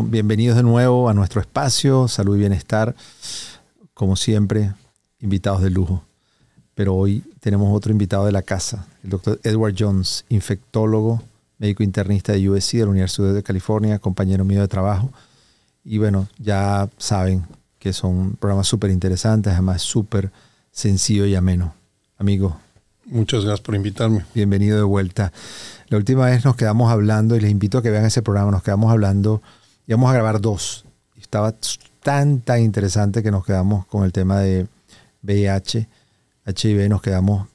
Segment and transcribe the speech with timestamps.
[0.00, 2.94] Bueno, bienvenidos de nuevo a nuestro espacio, salud y bienestar.
[3.92, 4.72] Como siempre,
[5.18, 6.02] invitados de lujo.
[6.74, 11.22] Pero hoy tenemos otro invitado de la casa, el doctor Edward Jones, infectólogo,
[11.58, 15.10] médico internista de USC, de la Universidad de California, compañero mío de trabajo.
[15.84, 17.44] Y bueno, ya saben
[17.78, 20.32] que son programas súper interesantes, además súper
[20.72, 21.74] sencillo y ameno.
[22.16, 22.56] Amigo.
[23.04, 24.24] Muchas gracias por invitarme.
[24.34, 25.30] Bienvenido de vuelta.
[25.88, 28.62] La última vez nos quedamos hablando, y les invito a que vean ese programa, nos
[28.62, 29.42] quedamos hablando,
[29.90, 30.84] íbamos a grabar dos.
[31.20, 31.52] Estaba
[32.04, 34.68] tan, tan interesante que nos quedamos con el tema de
[35.24, 35.88] VIH,
[36.46, 37.48] HIV, nos quedamos,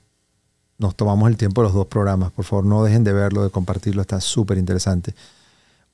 [0.78, 2.32] nos tomamos el tiempo de los dos programas.
[2.32, 5.16] Por favor, no dejen de verlo, de compartirlo, está súper interesante.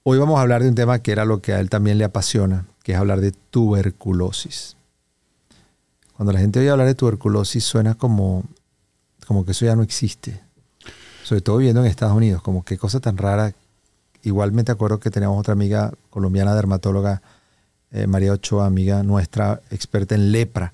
[0.01, 2.05] Hoy vamos a hablar de un tema que era lo que a él también le
[2.05, 4.77] apasiona, que es hablar de tuberculosis.
[6.17, 8.45] Cuando la gente oye hablar de tuberculosis suena como,
[9.27, 10.41] como que eso ya no existe
[11.31, 13.53] sobre todo viviendo en Estados Unidos, como qué cosa tan rara.
[14.23, 17.21] Igualmente acuerdo que teníamos otra amiga colombiana dermatóloga,
[17.91, 20.73] eh, María Ochoa, amiga nuestra, experta en lepra.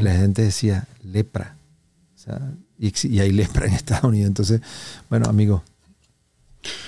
[0.00, 1.56] La gente decía, lepra.
[2.78, 4.28] y, hay lepra en Estados Unidos.
[4.28, 4.60] Entonces,
[5.10, 5.62] bueno, amigo,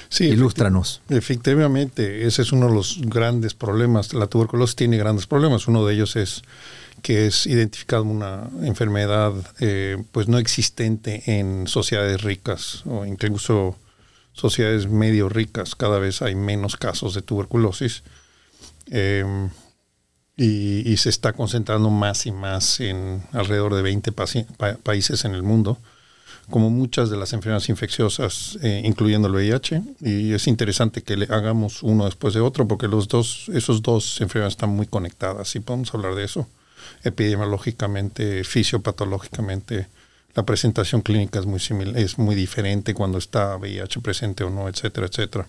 [0.09, 1.03] Sí, ilústranos.
[1.09, 4.15] Efectivamente, ese es uno de los grandes problemas.
[4.15, 5.69] La tuberculosis tiene grandes problemas.
[5.69, 6.43] Uno de ellos es
[7.03, 13.77] que es identificada una enfermedad eh, pues no existente en sociedades ricas o incluso
[14.39, 15.75] sociedades medio ricas.
[15.75, 18.03] Cada vez hay menos casos de tuberculosis
[18.87, 19.51] em,
[20.37, 24.13] y, se está concentrando más y más en alrededor de 20
[24.83, 25.79] países en el mundo
[26.51, 31.27] como muchas de las enfermedades infecciosas, eh, incluyendo el VIH, y es interesante que le
[31.27, 35.61] hagamos uno después de otro, porque los dos, esos dos enfermedades están muy conectadas, y
[35.61, 36.49] podemos hablar de eso
[37.05, 39.89] epidemiológicamente, fisiopatológicamente,
[40.35, 44.69] la presentación clínica es muy similar, es muy diferente cuando está VIH presente o no,
[44.69, 45.47] etcétera, etcétera.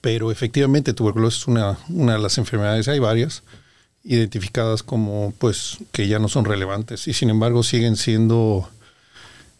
[0.00, 3.42] Pero efectivamente tuberculosis es una, una de las enfermedades, hay varias,
[4.02, 8.68] identificadas como pues que ya no son relevantes y sin embargo siguen siendo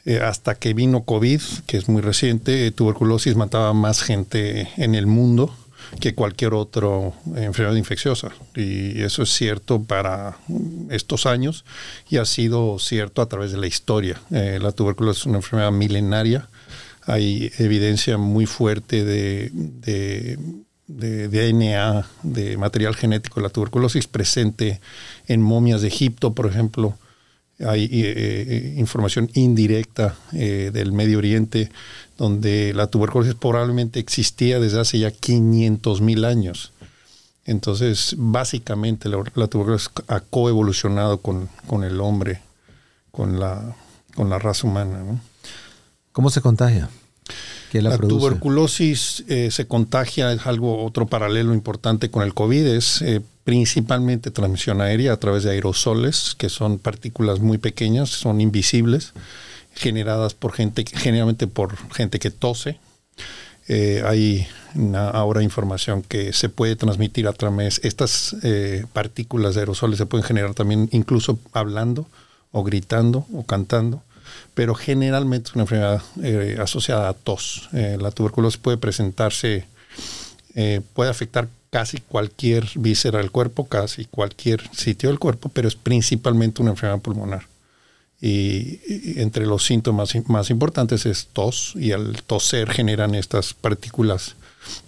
[0.04, 5.06] eh, hasta que vino COVID, que es muy reciente, tuberculosis mataba más gente en el
[5.06, 5.54] mundo
[6.00, 6.88] que cualquier otra
[7.36, 8.30] enfermedad infecciosa.
[8.54, 10.36] Y eso es cierto para
[10.90, 11.64] estos años
[12.08, 14.20] y ha sido cierto a través de la historia.
[14.30, 16.48] Eh, la tuberculosis es una enfermedad milenaria.
[17.06, 24.80] Hay evidencia muy fuerte de, de, DNA, de material genético de la tuberculosis presente
[25.26, 26.96] en momias de Egipto, por ejemplo.
[27.60, 31.70] Hay eh, eh, información indirecta del Medio Oriente
[32.16, 36.72] donde la tuberculosis probablemente existía desde hace ya 500 mil años.
[37.44, 42.40] Entonces, básicamente la, tuberculosis ha coevolucionado con, con, el hombre,
[43.10, 43.76] con la,
[44.14, 45.20] con la raza humana.
[46.12, 46.88] ¿Cómo se contagia?
[47.70, 53.02] ¿Qué la, tuberculosis eh, se contagia, es algo otro paralelo importante con el COVID, es
[53.02, 59.12] eh, principalmente transmisión aérea a través de aerosoles, que son partículas muy pequeñas, son invisibles
[59.74, 62.78] generadas por gente, generalmente por gente que tose.
[63.68, 64.46] Eh, hay
[64.94, 70.26] ahora información que se puede transmitir a través, estas eh, partículas de aerosoles se pueden
[70.26, 72.06] generar también incluso hablando
[72.50, 74.02] o gritando o cantando,
[74.54, 77.68] pero generalmente es una enfermedad eh, asociada a tos.
[77.72, 79.66] la tuberculosis puede presentarse,
[80.92, 86.62] puede afectar casi cualquier víscera del cuerpo, casi cualquier sitio del cuerpo, pero es principalmente
[86.62, 87.53] una enfermedad pulmonar.
[88.26, 88.80] Y,
[89.20, 94.36] entre los síntomas más importantes es tos y al toser generan estas partículas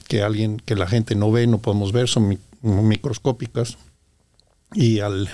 [0.09, 3.77] que alguien que la gente no ve, no podemos ver, son microscópicas
[4.73, 5.29] y al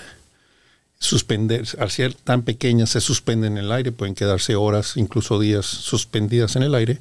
[0.98, 5.66] suspender, al ser tan pequeñas se suspenden en el aire, pueden quedarse horas, incluso días
[5.66, 6.98] suspendidas en el aire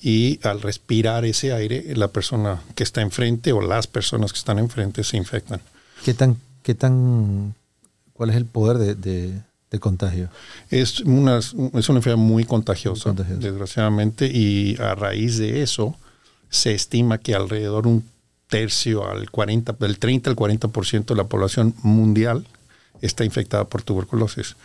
[0.00, 4.58] y al respirar ese aire la persona que está enfrente o las personas que están
[4.58, 5.60] enfrente se infectan.
[6.06, 7.54] ¿Qué tan, qué tan,
[8.14, 9.47] cuál es el poder de de
[9.78, 10.30] contagio.
[10.70, 15.96] Es una, es una enfermedad muy contagiosa, desgraciadamente, y a raíz de eso
[16.48, 18.04] se estima que alrededor un
[18.48, 22.46] tercio al 40, del 30 al 40% de la población mundial
[23.02, 24.56] está infectada por tuberculosis.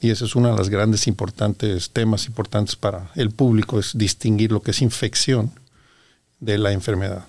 [0.00, 4.52] Y ese es uno de los grandes importantes temas importantes para el público, es distinguir
[4.52, 5.50] lo que es infección
[6.42, 7.24] de la enfermedad.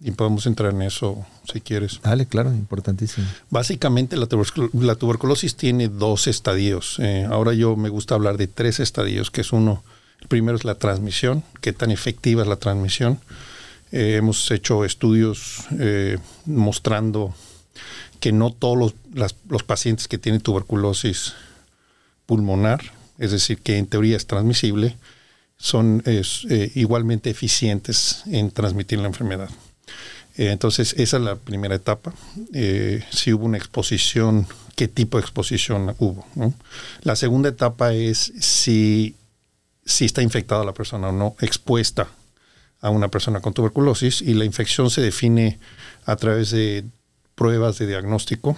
[0.00, 2.00] Y podemos entrar en eso si quieres.
[2.02, 3.26] Dale, claro, importantísimo.
[3.48, 6.96] Básicamente la, tuberculosis tiene dos estadios.
[6.98, 9.84] Eh, ahora yo me gusta hablar de tres estadios, que es uno,
[10.20, 13.20] el primero es la transmisión, qué tan efectiva es la transmisión.
[13.92, 17.32] Eh, hemos hecho estudios eh, mostrando
[18.18, 18.76] que no todos
[19.14, 21.34] los, los pacientes que tienen tuberculosis
[22.26, 22.80] pulmonar,
[23.18, 24.96] es decir, que en teoría es transmisible,
[25.60, 29.50] son eh, igualmente eficientes en transmitir la enfermedad.
[30.36, 32.14] Eh, entonces, esa es la primera etapa.
[32.54, 36.26] Eh, si hubo una exposición, qué tipo de exposición hubo.
[37.02, 39.16] La segunda etapa es si,
[39.84, 42.08] si está infectada la persona o no, expuesta
[42.80, 45.58] a una persona con tuberculosis y la infección se define
[46.06, 46.86] a través de
[47.34, 48.56] pruebas de diagnóstico.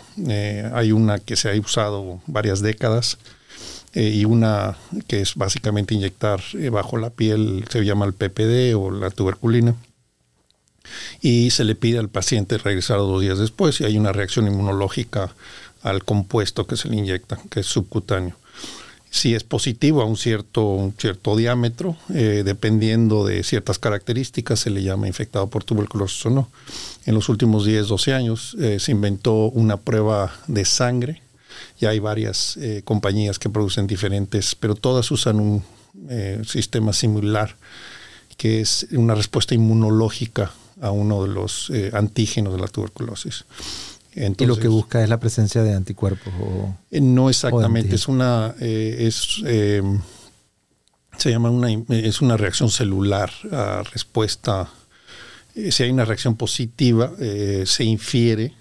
[0.73, 3.19] Hay una que se ha usado varias décadas
[3.95, 6.41] y una que es básicamente inyectar
[6.71, 9.75] bajo la piel, se llama el PPD o la tuberculina
[11.21, 15.35] y se le pide al paciente regresar dos días después y hay una reacción inmunológica
[15.83, 18.37] al compuesto que se le inyecta, que es subcutáneo.
[19.11, 24.83] Si es positivo a un cierto, cierto diámetro, eh, dependiendo de ciertas características, se le
[24.83, 26.49] llama infectado por tuberculosis o no.
[27.05, 31.22] En los últimos 10, 12 años eh, se inventó una prueba de sangre.
[31.79, 35.63] Ya hay varias eh, compañías que producen diferentes, pero todas usan un
[36.45, 37.55] sistema similar,
[38.37, 40.51] que es una respuesta inmunológica
[40.83, 43.45] a uno de los eh, antígenos de la tuberculosis.
[44.15, 46.33] y lo que busca es la presencia de anticuerpos.
[46.91, 50.01] Eh, no exactamente, es una, eh, es, em,
[51.17, 54.69] se llama una, es una reacción celular a respuesta.
[55.55, 57.13] si hay una reacción positiva,
[57.65, 58.55] se infiere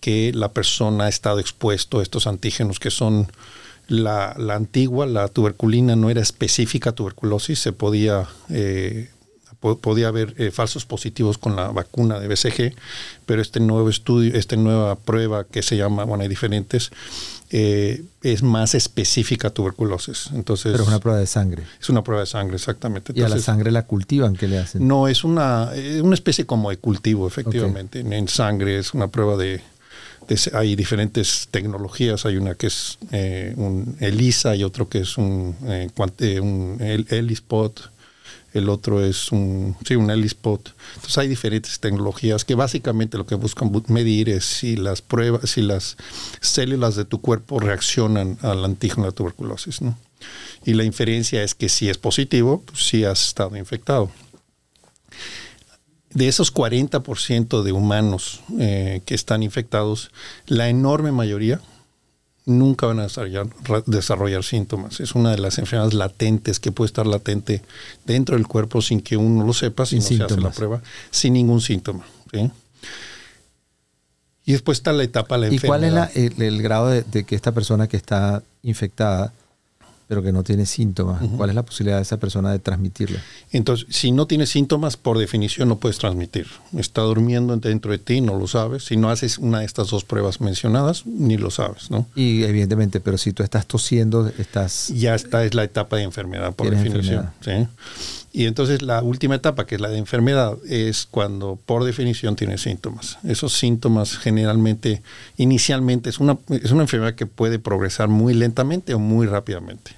[0.00, 3.30] que la persona ha estado expuesto a estos antígenos que son
[3.88, 8.28] la, la antigua, la tuberculina no era específica tuberculosis, se podía
[9.60, 12.74] podía haber eh, falsos positivos con la vacuna de BCG,
[13.26, 16.90] pero este nuevo estudio, esta nueva prueba que se llama, bueno, hay diferentes,
[17.50, 20.30] eh, es más específica tuberculosis.
[20.32, 21.64] Entonces, pero es una prueba de sangre.
[21.80, 23.12] Es una prueba de sangre, exactamente.
[23.14, 24.34] ¿Y a la sangre la cultivan?
[24.34, 24.86] ¿Qué le hacen?
[24.86, 28.00] No, es una, eh, una especie como de cultivo, efectivamente.
[28.00, 29.60] En sangre es una prueba de,
[30.52, 32.98] hay diferentes tecnologías, hay una que es
[33.56, 36.76] un ELISA y otro que es un, un
[37.08, 37.90] ELISPOT
[38.52, 40.72] el otro es un, sí, un ELISPOT.
[40.94, 45.62] Entonces hay diferentes tecnologías que básicamente lo que buscan medir es si las pruebas, si
[45.62, 45.96] las
[46.40, 49.82] células de tu cuerpo reaccionan al antígeno de tuberculosis.
[49.82, 49.96] ¿no?
[50.64, 54.10] Y la inferencia es que si es positivo, pues sí has estado infectado.
[56.12, 60.10] De esos 40% de humanos eh, que están infectados,
[60.46, 61.60] la enorme mayoría
[62.46, 63.06] nunca van a
[63.86, 65.00] desarrollar, síntomas.
[65.00, 67.62] Es una de las enfermedades latentes que puede estar latente
[68.06, 71.34] dentro del cuerpo sin que uno lo sepa, si no se hace la prueba, sin
[71.34, 72.04] ningún síntoma.
[74.44, 76.10] Y después está la etapa de la enfermedad.
[76.14, 79.32] ¿Y cuál es el, grado de, que esta persona que está infectada
[80.10, 83.20] pero que no tiene síntomas, ¿cuál es la posibilidad de esa persona de transmitirla?
[83.52, 86.48] Entonces, si no tiene síntomas, por definición no puedes transmitir.
[86.76, 88.86] Está durmiendo dentro de ti, no lo sabes.
[88.86, 92.08] Si no haces una de estas dos pruebas mencionadas, ni lo sabes, ¿no?
[92.16, 94.88] Y evidentemente, pero si tú estás tosiendo, estás...
[94.88, 97.30] Ya está, es la etapa de enfermedad, por definición.
[97.40, 97.68] ¿sí?
[98.32, 102.58] Y entonces la última etapa, que es la de enfermedad, es cuando por definición tiene
[102.58, 103.18] síntomas.
[103.24, 105.02] Esos síntomas generalmente,
[105.36, 109.92] inicialmente, es una, es una enfermedad que puede progresar muy lentamente o muy rápidamente.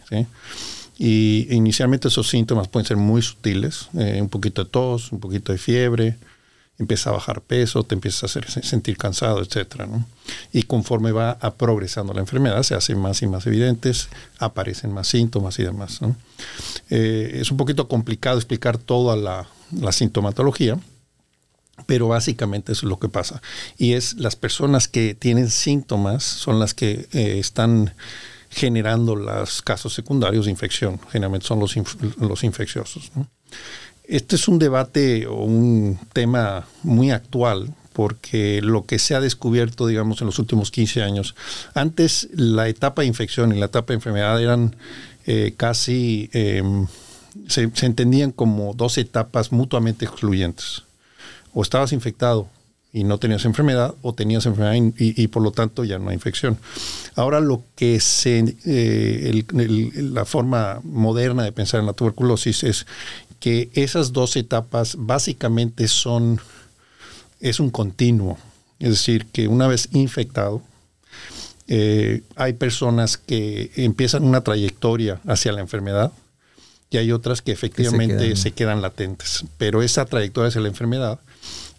[0.98, 5.52] Y inicialmente esos síntomas pueden ser muy sutiles, eh, un poquito de tos, un poquito
[5.52, 6.16] de fiebre,
[6.82, 9.82] empieza a bajar peso, te empiezas a hacer, sentir cansado, etc.
[10.52, 15.08] Y conforme va a progresando la enfermedad, se hacen más y más evidentes, aparecen más
[15.08, 16.00] síntomas y demás.
[16.90, 20.78] Eh, es un poquito complicado explicar toda la, sintomatología,
[21.86, 23.40] pero básicamente eso es lo que pasa.
[23.78, 27.94] Y es las personas que tienen síntomas son las que eh, están
[28.50, 31.00] generando los casos secundarios de infección.
[31.10, 31.74] Generalmente son los,
[32.18, 33.10] los infecciosos.
[34.12, 39.86] Este es un debate o un tema muy actual porque lo que se ha descubierto,
[39.86, 41.34] digamos, en los últimos 15 años,
[41.72, 44.76] antes la etapa de infección y la etapa de enfermedad eran
[45.24, 46.88] eh, casi, em,
[47.48, 50.82] se, entendían como dos etapas mutuamente excluyentes.
[51.54, 52.48] O estabas infectado
[52.92, 56.58] y no tenías enfermedad, o tenías enfermedad y, por lo tanto ya no hay infección.
[57.14, 59.44] Ahora lo que se, eh,
[59.94, 62.86] la forma moderna de pensar en la tuberculosis es
[63.42, 66.40] que esas dos etapas básicamente son,
[67.40, 68.38] es un continuo.
[68.78, 70.62] Es decir, que una vez infectado,
[71.66, 76.12] eh, hay personas que empiezan una trayectoria hacia la enfermedad
[76.88, 78.80] y hay otras que efectivamente se, quedan.
[78.80, 79.44] latentes.
[79.58, 81.18] Pero esa trayectoria hacia la enfermedad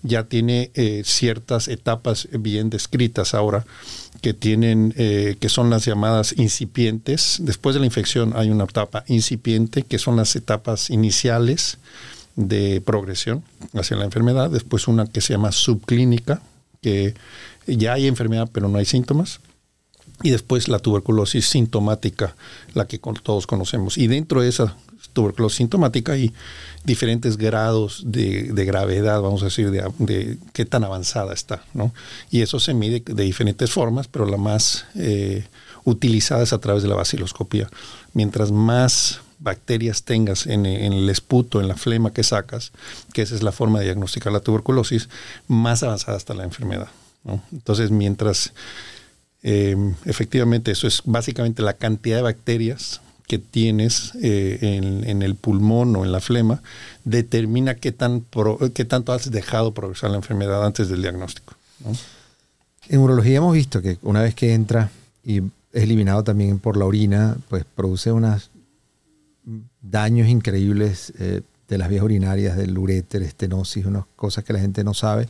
[0.03, 3.65] ya tiene eh, ciertas etapas bien descritas ahora
[4.21, 7.37] que tienen, eh, que son las llamadas incipientes.
[7.41, 11.77] Después de la infección hay una etapa incipiente, que son las etapas iniciales
[12.35, 13.43] de progresión
[13.73, 14.49] hacia la enfermedad.
[14.49, 16.41] Después una que se llama subclínica,
[16.81, 17.15] que
[17.67, 19.39] ya hay enfermedad pero no hay síntomas.
[20.21, 22.35] Y después la tuberculosis sintomática,
[22.73, 23.97] la que todos conocemos.
[23.97, 24.77] Y dentro de esa
[25.13, 26.33] tuberculosis sintomática y
[26.83, 31.93] diferentes grados de, gravedad, vamos a decir, de, qué tan avanzada está, ¿no?
[32.29, 35.45] Y eso se mide de diferentes formas, pero la más eh,
[35.85, 37.69] utilizada es a través de la baciloscopía.
[38.13, 42.71] Mientras más bacterias tengas en, el esputo, en la flema que sacas,
[43.13, 45.09] que esa es la forma de diagnosticar la tuberculosis,
[45.47, 46.87] más avanzada está la enfermedad.
[47.51, 48.53] Entonces, mientras
[49.43, 55.95] eh, efectivamente eso es básicamente la cantidad de bacterias que tienes eh, en, el pulmón
[55.95, 56.61] o en la flema,
[57.03, 58.25] determina qué, tan
[58.73, 61.55] qué tanto has dejado progresar la enfermedad antes del diagnóstico.
[62.89, 64.91] En urología hemos visto que una vez que entra
[65.23, 68.51] y es eliminado también por la orina, pues produce unos
[69.81, 74.83] daños increíbles eh, de las vías urinarias, del uréter, estenosis, unas cosas que la gente
[74.83, 75.27] no sabe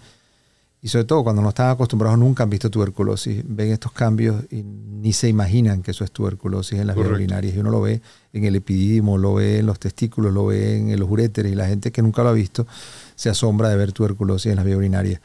[0.83, 4.63] y sobre todo cuando no están acostumbrados, nunca han visto tuberculosis, ven estos cambios y
[4.63, 7.55] ni se imaginan que eso es tuberculosis en las vías urinarias.
[7.55, 8.01] Y uno lo ve
[8.33, 11.67] en el epididimo, lo ve en los testículos, lo ve en los uréteres y la
[11.67, 12.67] gente que nunca lo ha visto
[13.15, 15.21] se asombra de ver tuberculosis en las vías urinarias.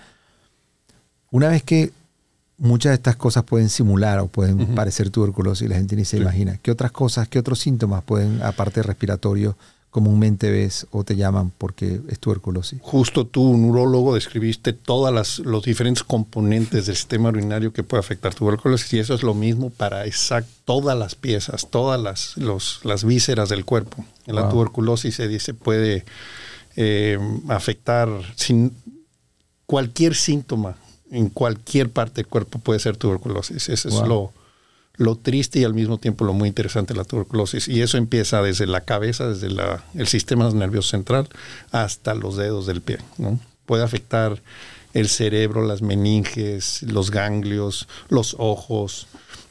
[1.32, 1.90] Una vez que
[2.56, 6.18] muchas de estas cosas pueden simular o pueden parecer tuberculosis y la gente ni se
[6.18, 9.56] imagina, ¿qué otras cosas, qué otros síntomas pueden, aparte de respiratorio,
[9.90, 12.80] comúnmente ves o te llaman porque es tuberculosis.
[12.82, 18.34] Justo tú, un urólogo, describiste todos los diferentes componentes del sistema urinario que puede afectar
[18.34, 20.04] tuberculosis y eso es lo mismo para
[20.64, 22.36] todas las piezas, todas las,
[22.84, 24.04] las vísceras del cuerpo.
[24.26, 26.04] En la tuberculosis se dice puede
[26.76, 27.18] eh,
[27.48, 28.72] afectar sin
[29.66, 30.76] cualquier síntoma
[31.10, 33.68] en cualquier parte del cuerpo puede ser tuberculosis.
[33.68, 34.32] Eso es lo,
[34.98, 37.68] lo triste y al mismo tiempo lo muy interesante de la tuberculosis.
[37.68, 41.28] Y eso empieza desde la cabeza, desde la, el sistema nervioso central,
[41.70, 42.98] hasta los dedos del pie.
[43.16, 43.38] ¿no?
[43.64, 44.42] Puede afectar
[44.92, 49.06] el cerebro, las meninges, los ganglios, los ojos.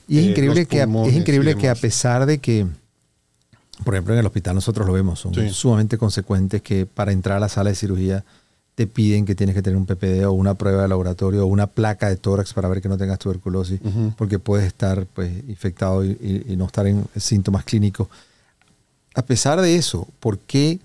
[0.08, 2.68] Y es eh, increíble, que, es increíble que a pesar de que,
[3.86, 7.40] por ejemplo, en el hospital nosotros lo vemos, son sumamente consecuentes que para entrar a
[7.40, 8.26] la sala de cirugía
[8.78, 11.66] te piden que tienes que tener un PPD o una prueba de laboratorio o una
[11.66, 13.80] placa de tórax para ver que no tengas tuberculosis,
[14.16, 18.08] porque puedes estar pues, infectado y, no estar en síntomas clínicos.
[19.16, 20.80] A pesar de eso, ¿por qué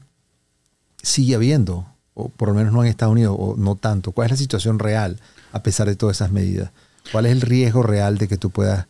[1.02, 4.12] sigue habiendo, o por lo menos no en Estados Unidos, o no tanto?
[4.12, 5.20] ¿Cuál es la situación real
[5.52, 6.70] a pesar de todas esas medidas?
[7.12, 8.86] ¿Cuál es el riesgo real de que tú puedas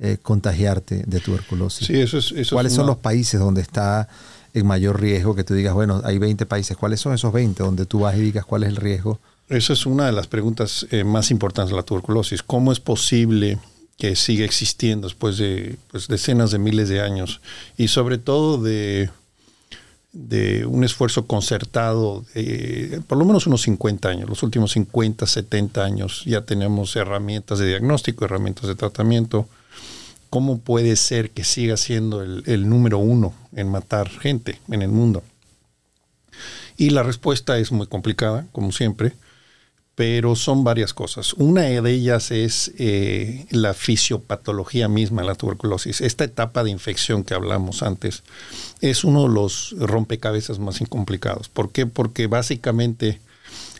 [0.00, 1.86] eh, contagiarte de tuberculosis?
[1.86, 4.08] Sí, eso es, ¿Cuáles son los países donde está
[4.54, 7.86] en mayor riesgo que tú digas, bueno, hay 20 países, ¿cuáles son esos 20 donde
[7.86, 9.20] tú vas y digas cuál es el riesgo?
[9.48, 12.42] Esa es una de las preguntas eh, más importantes de la tuberculosis.
[12.42, 13.58] ¿Cómo es posible
[13.98, 17.40] que siga existiendo después de pues, decenas de miles de años?
[17.76, 19.10] Y sobre todo de,
[20.12, 22.24] de un esfuerzo concertado,
[23.08, 27.66] por lo menos unos 50 años, los últimos 50, 70 años, ya tenemos herramientas de
[27.68, 29.48] diagnóstico, herramientas de tratamiento
[30.30, 35.22] ¿cómo puede ser que siga siendo el, número uno en matar gente en el mundo?
[36.76, 39.12] Y la respuesta es muy complicada, como siempre,
[39.96, 41.34] pero son varias cosas.
[41.34, 46.00] Una de ellas es eh, la fisiopatología misma la tuberculosis.
[46.00, 48.22] Esta etapa de infección que hablamos antes
[48.80, 51.50] es uno de los rompecabezas más complicados.
[51.50, 51.84] ¿Por qué?
[51.84, 53.20] Porque básicamente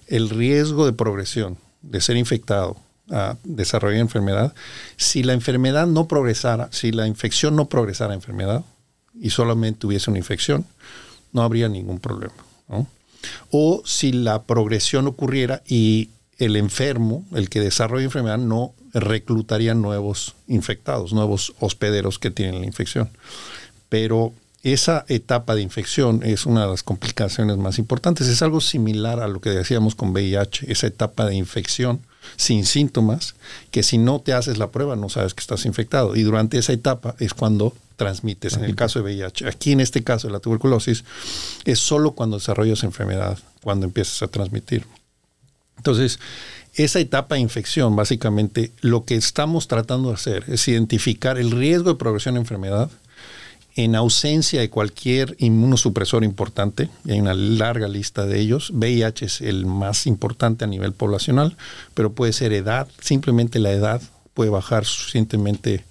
[0.09, 2.76] el riesgo de progresión, de ser infectado,
[3.11, 4.55] a desarrollar enfermedad,
[4.97, 8.64] si la enfermedad no progresara, si la infección no progresara a enfermedad
[9.21, 10.64] y solamente hubiese una infección,
[11.33, 12.35] no habría ningún problema.
[13.50, 20.35] O si la progresión ocurriera y el enfermo, el que desarrolla enfermedad, no reclutaría nuevos
[20.49, 23.11] infectados, nuevos hospederos que tienen la infección.
[23.88, 28.26] Pero esa etapa de infección es una de las complicaciones más importantes.
[28.26, 32.00] Es algo similar a lo que decíamos con VIH, esa etapa de infección
[32.37, 33.35] sin síntomas,
[33.71, 36.17] que si no te haces la prueba no sabes que estás infectado.
[36.17, 38.55] Y durante esa etapa es cuando transmites.
[38.55, 41.05] En el caso de VIH, aquí en este caso de la tuberculosis,
[41.65, 44.85] es solo cuando desarrollas enfermedad, cuando empiezas a transmitir.
[45.77, 46.19] Entonces,
[46.75, 51.91] esa etapa de infección, básicamente, lo que estamos tratando de hacer es identificar el riesgo
[51.91, 52.91] de progresión de enfermedad
[53.85, 59.41] en ausencia de cualquier inmunosupresor importante, y hay una larga lista de ellos, VIH es
[59.41, 61.57] el más importante a nivel poblacional,
[61.95, 64.03] pero puede ser edad, simplemente la edad
[64.35, 65.85] puede bajar suficientemente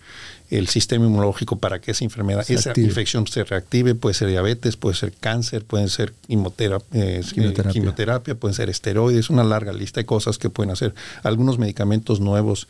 [0.50, 4.96] el sistema inmunológico para que esa enfermedad, esa infección se reactive, puede ser diabetes, puede
[4.96, 7.72] ser cáncer, puede ser eh, quimioterapia.
[7.72, 10.94] quimioterapia, pueden ser esteroides, una larga lista de cosas que pueden hacer.
[11.24, 12.68] Algunos medicamentos nuevos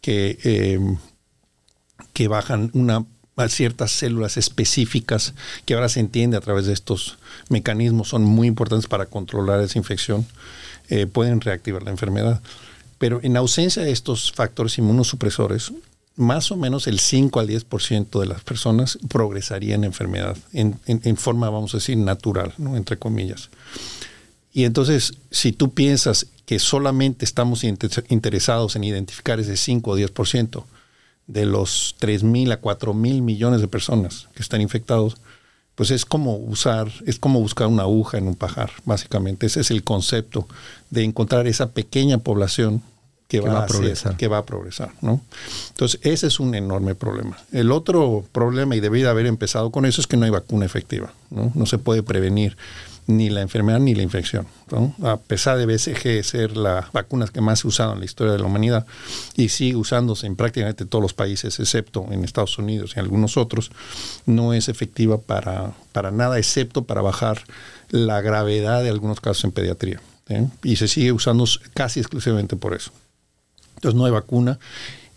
[0.00, 0.78] que, eh,
[2.12, 3.04] que bajan una
[3.48, 7.18] ciertas células específicas que ahora se entiende a través de estos
[7.48, 10.26] mecanismos son muy importantes para controlar esa infección,
[10.88, 12.40] eh, pueden reactivar la enfermedad.
[12.98, 15.72] Pero en ausencia de estos factores inmunosupresores,
[16.16, 21.48] más o menos el 5 al 10% de las personas progresaría en enfermedad, en, forma,
[21.48, 22.76] vamos a decir, natural, ¿no?
[22.76, 23.48] entre comillas.
[24.52, 30.64] Y entonces, si tú piensas que solamente estamos interesados en identificar ese 5 o 10%
[31.30, 35.16] de los 3 mil a 4 mil millones de personas que están infectados,
[35.76, 39.46] pues es como usar, es como buscar una aguja en un pajar, básicamente.
[39.46, 40.46] Ese es el concepto
[40.90, 42.82] de encontrar esa pequeña población
[43.28, 44.16] que, va, a progresar.
[44.16, 45.20] que va a progresar, ¿no?
[45.68, 47.38] Entonces, ese es un enorme problema.
[47.52, 51.12] El otro problema, y debí haber empezado con eso, es que no hay vacuna efectiva,
[51.30, 51.52] ¿no?
[51.54, 52.56] No se puede prevenir
[53.06, 54.46] ni la enfermedad ni la infección.
[55.02, 58.38] A pesar de BCG ser la vacuna que más se usado en la historia de
[58.38, 58.86] la humanidad
[59.36, 63.70] y sigue usándose en prácticamente todos los países, excepto en Estados Unidos y algunos otros,
[64.26, 67.42] no es efectiva para, para nada, excepto para bajar
[67.90, 70.00] la gravedad de algunos casos en pediatría.
[70.62, 72.92] Y se sigue usando casi exclusivamente por eso.
[73.76, 74.58] Entonces no hay vacuna.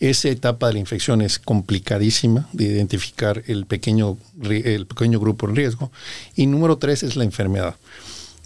[0.03, 5.55] Esa etapa de la infección es complicadísima de identificar el pequeño, el pequeño grupo en
[5.55, 5.93] riesgo.
[6.35, 7.77] Y número tres es la enfermedad.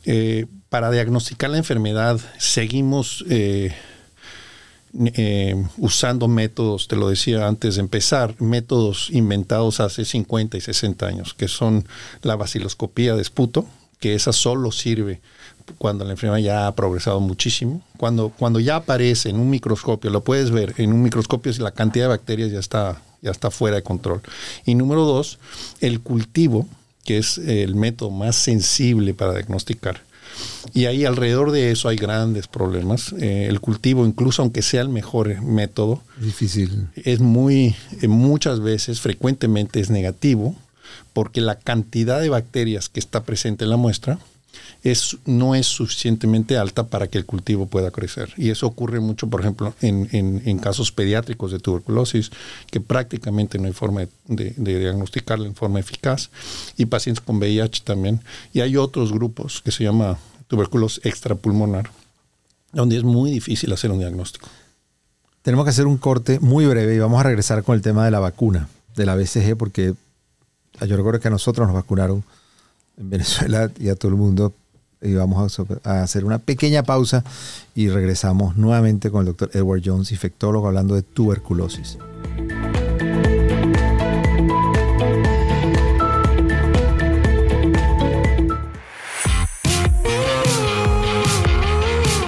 [0.05, 3.73] Eh, para diagnosticar la enfermedad seguimos eh,
[5.15, 11.07] eh, usando métodos, te lo decía antes de empezar, métodos inventados hace 50 y 60
[11.07, 11.87] años, que son
[12.21, 13.65] la vaciloscopía de esputo,
[13.99, 15.21] que esa solo sirve
[15.77, 17.81] cuando la enfermedad ya ha progresado muchísimo.
[17.97, 21.71] Cuando, cuando ya aparece en un microscopio, lo puedes ver en un microscopio si la
[21.71, 24.21] cantidad de bacterias ya está, ya está fuera de control.
[24.65, 25.39] Y número dos,
[25.79, 26.67] el cultivo,
[27.03, 30.01] que es el método más sensible para diagnosticar.
[30.73, 33.13] Y ahí alrededor de eso hay grandes problemas.
[33.19, 36.87] Eh, el cultivo, incluso aunque sea el mejor método, difícil.
[36.95, 40.55] Es muy, eh, muchas veces, frecuentemente es negativo,
[41.13, 44.19] porque la cantidad de bacterias que está presente en la muestra
[44.83, 48.33] es, no es suficientemente alta para que el cultivo pueda crecer.
[48.37, 52.31] Y eso ocurre mucho, por ejemplo, en, en, casos pediátricos de tuberculosis,
[52.69, 56.29] que prácticamente no hay forma de, de, diagnosticarla en forma eficaz,
[56.77, 58.21] y pacientes con VIH también.
[58.53, 61.89] Y hay otros grupos que se llama tuberculosis extrapulmonar,
[62.71, 64.49] donde es muy difícil hacer un diagnóstico.
[65.41, 68.11] Tenemos que hacer un corte muy breve y vamos a regresar con el tema de
[68.11, 69.93] la vacuna, de la BCG, porque
[70.85, 72.23] yo recuerdo que a nosotros nos vacunaron
[72.97, 74.53] en Venezuela y a todo el mundo
[75.01, 77.23] y vamos a, hacer una pequeña pausa
[77.75, 81.99] y regresamos nuevamente con el doctor Edward Jones, infectólogo, hablando de tuberculosis.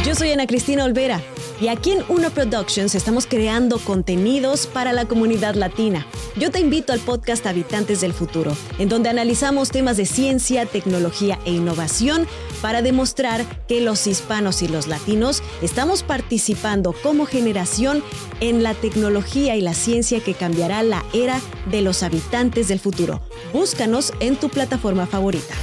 [0.05, 1.21] Yo soy Ana Cristina Olvera
[1.61, 6.05] y aquí en Uno Productions estamos creando contenidos para la comunidad latina.
[6.35, 11.39] Yo te invito al podcast Habitantes del Futuro, en donde analizamos temas de ciencia, tecnología
[11.45, 12.27] e innovación
[12.61, 18.03] para demostrar que los hispanos y los latinos estamos participando como generación
[18.39, 23.21] en la tecnología y la ciencia que cambiará la era de los habitantes del futuro.
[23.53, 25.55] Búscanos en tu plataforma favorita.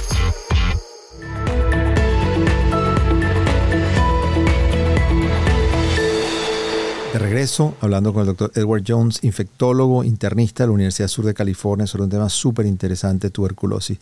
[7.37, 11.85] Regreso hablando con el doctor Edward Jones, infectólogo, internista de la Universidad Sur de California,
[11.85, 13.99] sobre un tema súper interesante, tuberculosis.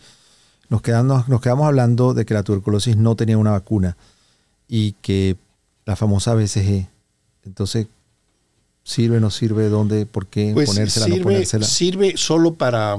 [0.70, 3.94] Nos quedamos, nos quedamos hablando de que la tuberculosis no tenía una vacuna
[4.68, 5.36] y que
[5.84, 6.88] la famosa BCG,
[7.44, 7.88] entonces,
[8.84, 9.68] ¿sirve, no sirve?
[9.68, 10.06] ¿Dónde?
[10.06, 10.52] ¿Por qué?
[10.54, 11.66] Pues ¿Ponérsela, sirve, no ponérsela?
[11.66, 12.96] Sirve solo para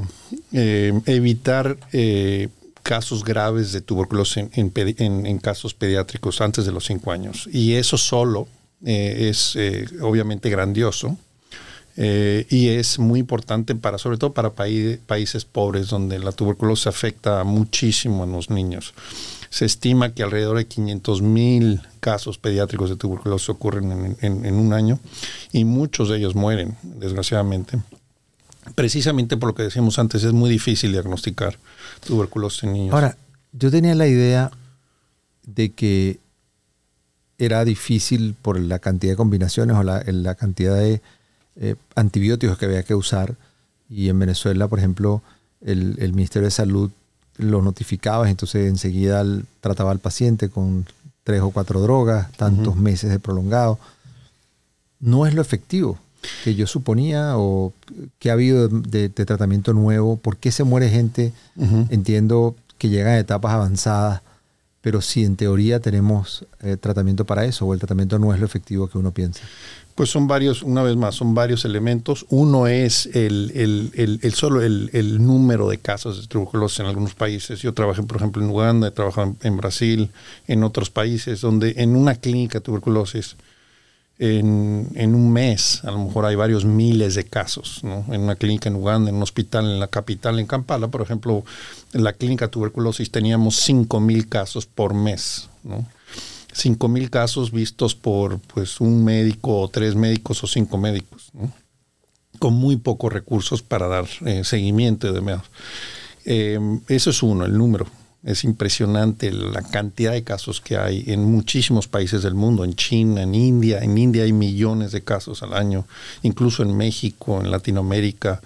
[0.52, 2.50] eh, evitar eh,
[2.84, 7.50] casos graves de tuberculosis en, en, en, casos pediátricos antes de los 5 años.
[7.52, 8.48] Y eso solo
[8.86, 11.18] eh, es eh, obviamente grandioso
[12.00, 17.44] eh, y es muy importante para, sobre todo para países pobres donde la tuberculosis afecta
[17.44, 18.94] muchísimo a los niños.
[19.50, 25.00] Se estima que alrededor de 500 mil casos pediátricos de tuberculosis ocurren en, un año
[25.52, 27.80] y muchos de ellos mueren, desgraciadamente.
[28.76, 31.58] Precisamente por lo que decíamos antes, es muy difícil diagnosticar
[32.06, 32.94] tuberculosis en niños.
[32.94, 33.18] Ahora,
[33.54, 34.52] yo tenía la idea
[35.46, 36.20] de que
[37.38, 41.02] era difícil por la cantidad de combinaciones o la, cantidad de
[41.58, 43.36] eh, antibióticos que había que usar.
[43.90, 45.22] Y en Venezuela, por ejemplo,
[45.62, 46.92] el, Ministerio de Salud
[47.38, 49.24] lo notificaba, entonces enseguida
[49.62, 50.86] trataba al paciente con
[51.24, 53.80] tres o cuatro drogas, tantos meses de prolongado.
[55.00, 56.00] No es lo efectivo
[56.44, 57.74] que yo suponía o
[58.20, 61.32] que ha habido de, tratamiento nuevo, por qué se muere gente,
[61.90, 64.22] entiendo que llegan a etapas avanzadas
[64.88, 68.46] pero si en teoría tenemos eh, tratamiento para eso o el tratamiento no es lo
[68.46, 69.42] efectivo que uno piensa.
[69.96, 72.26] Pues son varios, una vez más, son varios elementos.
[72.30, 73.52] Uno es el,
[74.34, 77.62] solo el, número de casos de tuberculosis en algunos países.
[77.62, 80.10] Yo trabajé, por ejemplo, en Uganda, he trabajado en, Brasil,
[80.48, 83.36] en otros países, donde en una clínica de tuberculosis
[84.20, 88.06] en, en, un mes, a lo mejor hay varios miles de casos, ¿no?
[88.12, 91.44] En una clínica en Uganda, en un hospital en la capital, en Kampala, por ejemplo,
[91.94, 95.86] en la clínica tuberculosis teníamos 5 mil casos por mes, ¿no?
[96.54, 101.32] 5 mil casos vistos por pues un médico o tres médicos o cinco médicos,
[102.40, 105.44] con muy pocos recursos para dar eh, seguimiento y demás.
[106.26, 107.86] Eh, eso es uno, el número.
[108.28, 113.22] Es impresionante la cantidad de casos que hay en muchísimos países del mundo, en China,
[113.22, 113.80] en India.
[113.80, 115.88] En India hay millones de casos al año,
[116.24, 118.42] incluso en México, en Latinoamérica.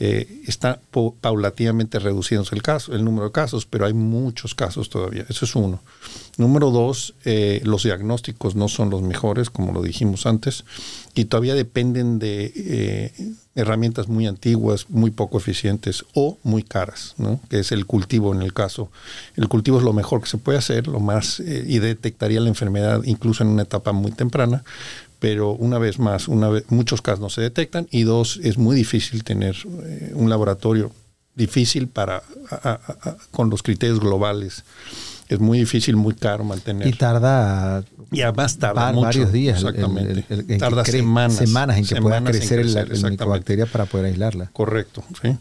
[0.00, 0.80] Eh, está
[1.20, 5.26] paulatinamente reduciéndose el, caso, el número de casos, pero hay muchos casos todavía.
[5.28, 5.82] Eso es uno.
[6.38, 10.64] Número dos, eh, los diagnósticos no son los mejores, como lo dijimos antes,
[11.16, 13.12] y todavía dependen de eh,
[13.56, 17.40] herramientas muy antiguas, muy poco eficientes o muy caras, ¿no?
[17.50, 18.92] que es el cultivo en el caso.
[19.34, 23.02] El cultivo es lo mejor que se puede hacer, lo más, y detectaría la enfermedad
[23.02, 24.62] incluso en una etapa muy temprana,
[25.18, 28.76] pero una vez más, una vez, muchos casos no se detectan y dos, es muy
[28.76, 30.92] difícil tener eh, un laboratorio
[31.34, 32.22] difícil para
[33.30, 34.64] con los criterios globales.
[35.28, 36.88] Es muy difícil, muy caro mantener.
[36.88, 37.84] Y tarda.
[38.10, 39.58] Y además tarda varios días.
[39.58, 40.58] Exactamente.
[40.58, 41.36] tarda semanas.
[41.36, 44.46] Semanas en que pueda crecer, la micobacteria para poder aislarla.
[44.52, 45.04] Correcto.
[45.22, 45.36] ¿sí?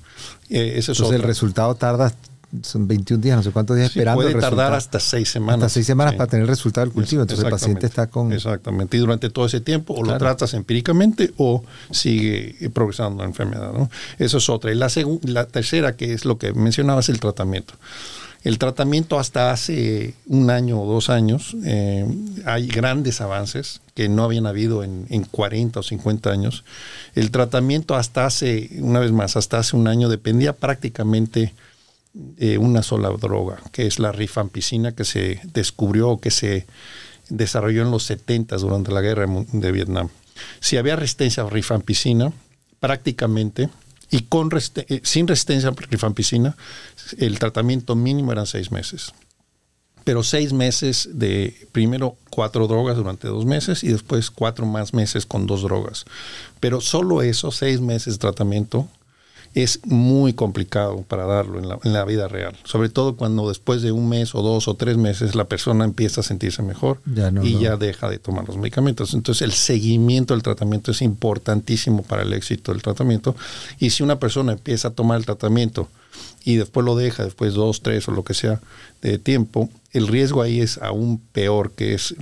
[0.49, 2.13] Eh, Entonces el resultado tarda
[2.61, 4.21] son 21 días, no sé cuántos días esperando.
[4.21, 5.65] Puede tardar hasta seis semanas.
[5.65, 7.21] Hasta seis semanas para tener el resultado del cultivo.
[7.21, 8.31] Entonces el paciente está con.
[8.31, 8.97] Exactamente.
[8.97, 13.73] Y durante todo ese tiempo o lo tratas empíricamente o sigue progresando la enfermedad.
[13.73, 13.89] ¿no?
[14.17, 14.71] Eso es otra.
[14.71, 14.89] Y la,
[15.23, 17.73] la tercera, que es lo que mencionaba, es el tratamiento.
[18.47, 22.07] El tratamiento hasta hace un año o dos años, eh,
[22.45, 26.63] hay grandes avances que no habían habido en, en, 40 o 50 años.
[27.13, 31.53] El tratamiento hasta hace, una vez más, hasta hace un año dependía prácticamente
[32.37, 36.67] eh, una sola droga, que es la rifampicina, que se descubrió, que se
[37.27, 40.07] desarrolló en los 70 durante la guerra de Vietnam.
[40.61, 42.31] Si había resistencia a rifampicina,
[42.79, 43.67] prácticamente,
[44.09, 46.55] y con eh, sin resistencia a rifampicina,
[47.17, 49.13] el tratamiento mínimo eran seis meses.
[50.03, 55.25] Pero seis meses de primero cuatro drogas durante dos meses y después cuatro más meses
[55.25, 56.05] con dos drogas.
[56.61, 58.87] Pero solo eso, seis meses de tratamiento,
[59.63, 62.55] es muy complicado para darlo en la, vida real.
[62.63, 66.21] Sobre todo cuando después de un mes o dos o tres meses la persona empieza
[66.21, 67.01] a sentirse mejor
[67.41, 69.15] y ya deja de tomar los medicamentos.
[69.15, 73.35] Entonces el seguimiento del tratamiento es importantísimo para el éxito del tratamiento.
[73.79, 75.89] Y si una persona empieza a tomar el tratamiento
[76.45, 78.61] y después lo deja, después dos, tres o lo que sea
[79.01, 82.15] de tiempo, el riesgo ahí es aún peor, que es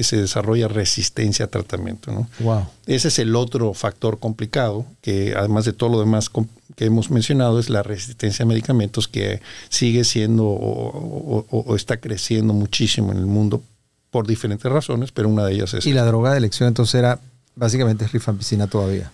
[0.00, 2.12] se desarrolla resistencia a tratamiento.
[2.12, 2.28] ¿no?
[2.40, 2.66] Wow.
[2.86, 6.30] Ese es el otro factor complicado, que además de todo lo demás
[6.76, 13.12] que hemos mencionado, es la resistencia a medicamentos que sigue siendo o, está creciendo muchísimo
[13.12, 13.62] en el mundo
[14.10, 15.86] por diferentes razones, pero una de ellas es...
[15.86, 17.20] Y la droga de elección entonces era
[17.56, 19.10] básicamente rifampicina todavía.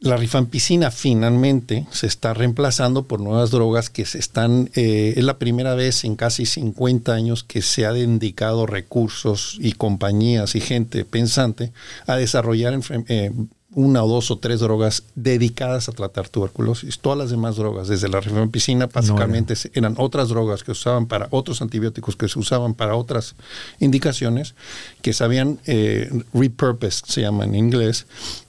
[0.00, 5.38] La rifampicina finalmente se está reemplazando por nuevas drogas que se están, eh, es la
[5.38, 11.04] primera vez en casi 50 años que se ha dedicado recursos y compañías y gente
[11.04, 11.72] pensante
[12.06, 13.32] a desarrollar eh,
[13.74, 16.98] una o dos o tres drogas dedicadas a tratar tuberculosis.
[17.00, 21.60] Todas las demás drogas, desde la rifampicina, básicamente eran otras drogas que usaban para otros
[21.60, 23.34] antibióticos que se usaban para otras
[23.78, 24.54] indicaciones,
[25.02, 28.06] que se habían eh, repurposed, se llama en inglés,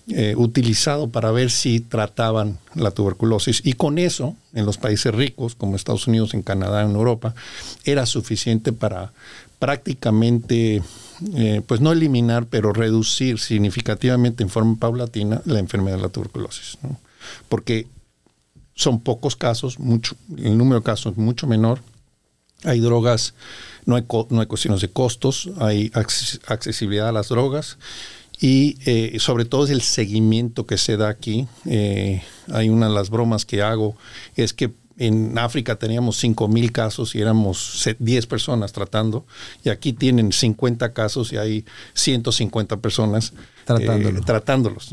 [0.07, 3.61] eh, utilizado para ver si trataban la tuberculosis.
[3.65, 7.35] Y con eso, en los países ricos, como Estados Unidos, en Canadá, en Europa,
[7.83, 9.11] era suficiente para
[9.59, 10.81] prácticamente
[11.35, 16.77] eh, pues no eliminar, pero reducir significativamente en forma paulatina la enfermedad de la tuberculosis.
[17.47, 17.87] Porque
[18.75, 21.81] son pocos casos, mucho, el número de casos es mucho menor.
[22.63, 23.33] Hay drogas,
[23.85, 27.77] no hay, no hay cuestiones de costos, hay accesibilidad a las drogas
[28.41, 31.47] y eh, sobre todo es el seguimiento que se da aquí.
[31.65, 33.97] Eh, hay una de las bromas que hago,
[34.35, 39.25] es que en África teníamos 5.000 casos y éramos 10 personas tratando,
[39.63, 43.33] y aquí tienen 50 casos y hay 150 personas
[43.77, 44.89] eh, tratándolos.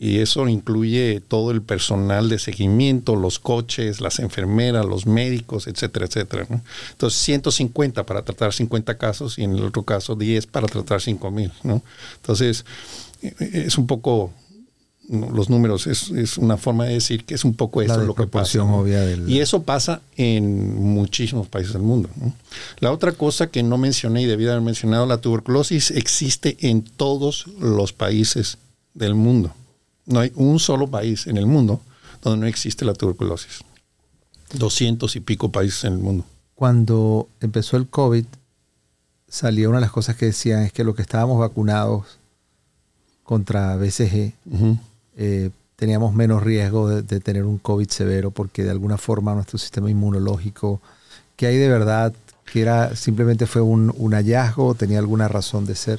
[0.00, 6.06] Y eso incluye todo el personal de seguimiento, los coches, las enfermeras, los médicos, etcétera,
[6.06, 6.46] etcétera.
[6.90, 11.52] Entonces, 150 para tratar 50 casos y en el otro caso 10 para tratar 5.000.
[11.62, 11.82] ¿no?
[12.16, 12.64] Entonces,
[13.22, 14.32] eh, es un poco
[15.08, 18.64] los números es, una forma de decir que es un poco eso lo que pasa.
[19.26, 22.08] Y eso pasa en muchísimos países del mundo.
[22.80, 27.46] La otra cosa que no mencioné y debía haber mencionado, la tuberculosis existe en todos
[27.60, 28.58] los países
[28.94, 29.52] del mundo.
[30.06, 31.80] No hay un solo país en el mundo
[32.22, 33.60] donde no existe la tuberculosis.
[34.54, 36.24] Doscientos y pico países en el mundo.
[36.54, 38.24] Cuando empezó el COVID,
[39.28, 42.06] salía una de las cosas que decían es que lo que estábamos vacunados
[43.24, 44.34] contra BCG,
[45.16, 49.90] eh, teníamos menos riesgo de, tener un COVID severo porque de alguna forma nuestro sistema
[49.90, 50.80] inmunológico,
[51.36, 52.12] que hay de verdad
[52.52, 55.98] que era simplemente fue un, hallazgo, tenía alguna razón de ser.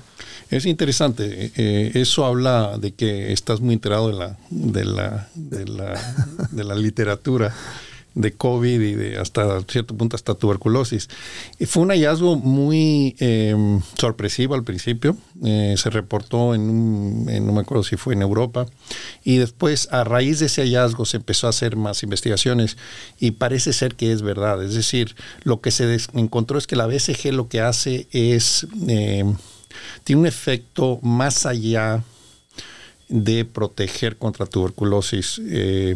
[0.50, 5.66] Es interesante, eh, eso habla de que estás muy enterado de la, de la, de
[5.66, 7.54] la, de la literatura
[8.16, 11.10] de COVID y de hasta cierto punto hasta tuberculosis.
[11.60, 15.18] Y fue un hallazgo muy em, sorpresivo al principio.
[15.44, 18.66] Eh, se reportó en, no me acuerdo si fue en Europa.
[19.24, 22.78] Y después, a raíz de ese hallazgo, se empezó a hacer más investigaciones
[23.20, 24.64] y parece ser que es verdad.
[24.64, 29.36] Es decir, lo que se encontró es que la BCG lo que hace es, em,
[30.06, 32.02] tiene un efecto más allá
[33.08, 35.42] de proteger contra tuberculosis.
[35.46, 35.96] Eh,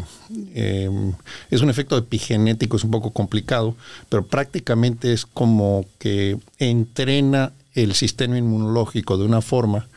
[0.54, 1.13] em,
[1.50, 3.76] es un efecto epigenético, es un poco complicado,
[4.10, 9.88] pero prácticamente es como que entrena el sistema inmunológico de una forma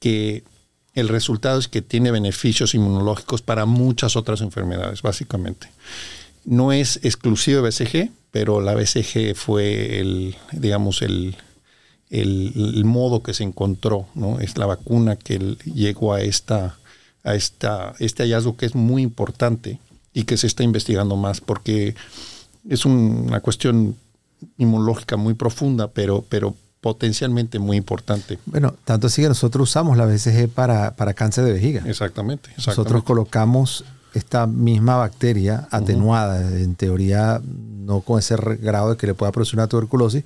[0.00, 0.42] que
[0.94, 5.68] el resultado es que tiene beneficios inmunológicos para muchas otras enfermedades, básicamente.
[6.44, 11.36] No es exclusivo de BCG, pero la BCG fue el, digamos, el,
[12.20, 14.38] el, modo que se encontró, ¿no?
[14.40, 16.76] Es la vacuna que llegó a esta,
[17.24, 19.80] a esta, este hallazgo que es muy importante
[20.12, 21.94] y que se está investigando más porque
[22.68, 23.96] es una cuestión
[24.58, 28.38] inmunológica muy profunda, pero, pero potencialmente muy importante.
[28.46, 31.82] Bueno, tanto así que nosotros usamos la BCG para, para cáncer de vejiga.
[31.86, 39.06] Exactamente, Nosotros colocamos esta misma bacteria atenuada, en teoría no con ese grado de que
[39.08, 40.24] le pueda producir una tuberculosis,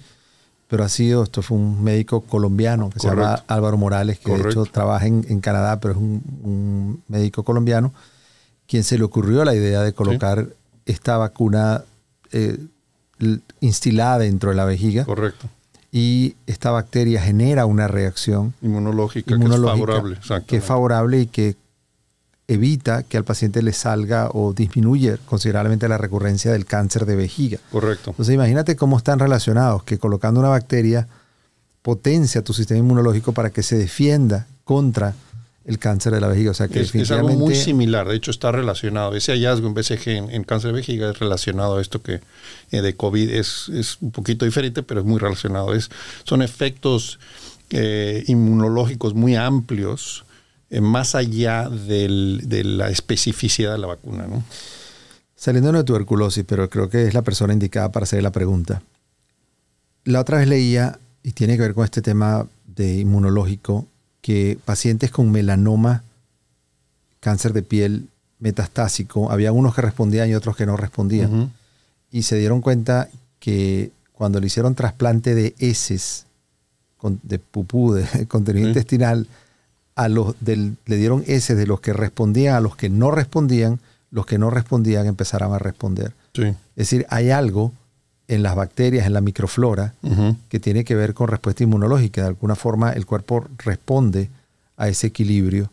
[0.69, 4.51] pero ha sido, esto fue un médico colombiano que se llama Álvaro Morales, que de
[4.51, 7.93] hecho trabaja en, Canadá, pero es un, médico colombiano,
[8.67, 10.47] quien se le ocurrió la idea de colocar
[10.85, 11.85] esta vacuna
[12.33, 12.59] eh,
[13.61, 15.07] instilada dentro de la vejiga.
[15.07, 15.49] Correcto.
[15.91, 20.19] Y esta bacteria genera una reacción inmunológica, que es favorable.
[20.47, 21.57] Que es favorable y que
[22.49, 27.59] evita que al paciente le salga o disminuye considerablemente la recurrencia del cáncer de vejiga.
[27.71, 28.11] Correcto.
[28.11, 31.07] Entonces imagínate cómo están relacionados, que colocando una bacteria
[31.83, 35.15] potencia tu sistema inmunológico para que se defienda contra
[35.67, 36.51] el cáncer de la vejiga.
[36.51, 39.15] O sea que es, algo muy similar, de hecho está relacionado.
[39.15, 42.21] Ese hallazgo en BCG en, cáncer de vejiga es relacionado a esto que
[42.71, 45.75] eh, de COVID es, es, un poquito diferente, pero es muy relacionado.
[45.75, 45.91] Es,
[46.25, 47.19] son efectos
[47.69, 50.25] eh, inmunológicos muy amplios
[50.71, 54.27] eh, más allá de la especificidad de la vacuna.
[54.27, 54.43] ¿no?
[55.35, 58.83] Saliendo de tuberculosis, pero creo que es la persona indicada para hacer la pregunta.
[60.05, 63.87] La otra vez leía, y tiene que ver con este tema de inmunológico,
[64.21, 66.03] que pacientes con melanoma,
[67.21, 71.53] cáncer de piel metastásico, había unos que respondían y otros que no respondían.
[72.11, 76.27] Y se dieron cuenta que cuando le hicieron trasplante de heces,
[77.23, 79.27] de pupú, de contenido intestinal,
[79.99, 83.81] a los le dieron ese de los que respondían a los que no respondían,
[84.13, 86.13] los que no respondían empezaron a responder.
[86.37, 87.73] Es decir, hay algo
[88.29, 89.95] en las bacterias, en la microflora,
[90.49, 92.21] que tiene que ver con respuesta inmunológica.
[92.23, 94.31] De alguna forma el cuerpo responde
[94.77, 95.69] a ese equilibrio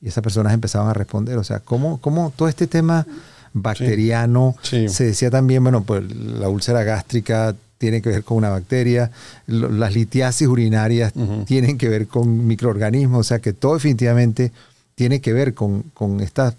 [0.00, 1.38] y esas personas empezaban a responder.
[1.38, 3.06] O sea, ¿cómo, cómo todo este tema
[3.52, 9.10] bacteriano se decía también, bueno, pues la úlcera gástrica tiene que ver con una bacteria,
[9.48, 11.12] las litiasis urinarias
[11.46, 14.52] tienen que ver con microorganismos, o sea que todo definitivamente
[14.94, 15.82] tiene que ver con,
[16.20, 16.54] esta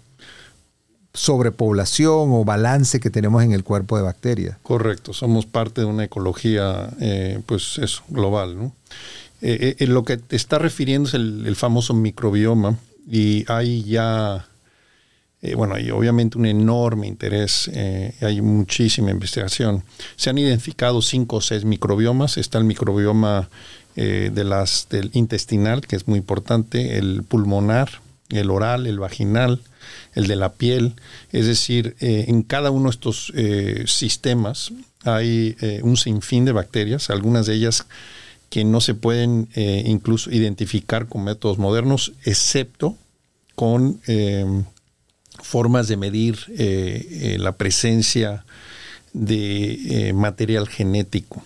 [1.14, 4.58] sobrepoblación o balance que tenemos en el cuerpo de bacterias.
[4.62, 8.58] Correcto, somos parte de una ecología, eh, pues eso, global.
[8.58, 8.72] ¿no?
[9.40, 12.76] Eh, eh, lo que te está refiriendo es el famoso microbioma
[13.10, 14.46] y hay ya
[15.44, 19.84] eh, bueno, hay obviamente un enorme interés, eh, hay muchísima investigación.
[20.16, 22.38] Se han identificado cinco o seis microbiomas.
[22.38, 23.50] Está el microbioma
[23.94, 27.90] eh, de las, del intestinal, que es muy importante, el pulmonar,
[28.30, 29.60] el oral, el vaginal,
[30.14, 30.94] el de la piel.
[31.30, 33.30] Es decir, en cada uno de estos
[33.84, 37.86] sistemas hay un sinfín de bacterias, algunas de ellas
[38.48, 42.96] que no se pueden incluso identificar con métodos modernos, excepto
[43.54, 44.00] con
[45.42, 48.44] formas de medir eh, eh, la presencia
[49.12, 51.42] de eh, material genético,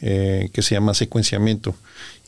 [0.00, 1.74] que se llama secuenciamiento.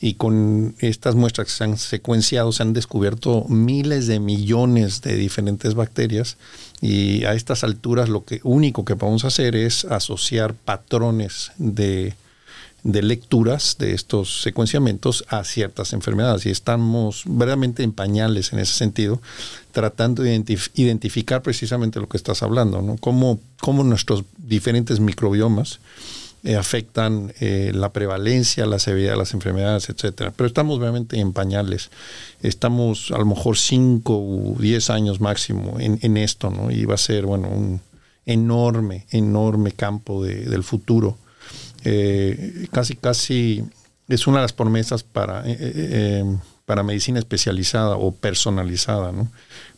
[0.01, 5.15] Y con estas muestras que se han secuenciado, se han descubierto miles de millones de
[5.15, 6.37] diferentes bacterias.
[6.81, 12.13] Y a estas alturas lo que único que podemos hacer es asociar patrones de
[12.83, 18.73] de lecturas de estos secuenciamientos a ciertas enfermedades y estamos verdaderamente en pañales en ese
[18.73, 19.21] sentido,
[19.71, 22.97] tratando de identificar precisamente lo que estás hablando, ¿no?
[22.97, 25.79] Cómo, cómo nuestros diferentes microbiomas
[26.43, 30.33] eh, afectan eh, la prevalencia, la severidad de las enfermedades, etcétera.
[30.35, 31.91] Pero estamos obviamente en pañales.
[32.41, 36.71] Estamos a lo mejor 5 u 10 años máximo en, esto, ¿no?
[36.71, 37.79] Y va a ser, bueno, un
[38.25, 41.15] enorme, enorme campo del futuro.
[41.83, 43.63] Eh, casi, casi
[44.07, 45.43] es una de las promesas para,
[46.65, 49.31] para medicina especializada o personalizada, ¿no?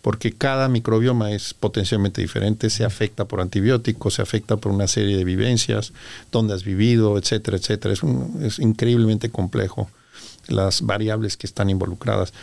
[0.04, 5.16] porque cada microbioma es potencialmente diferente, se afecta por antibióticos, se afecta por una serie
[5.16, 5.94] de vivencias,
[6.30, 7.94] dónde has vivido, etcétera, etcétera.
[8.42, 9.90] Es increíblemente complejo
[10.48, 12.34] las variables que están involucradas.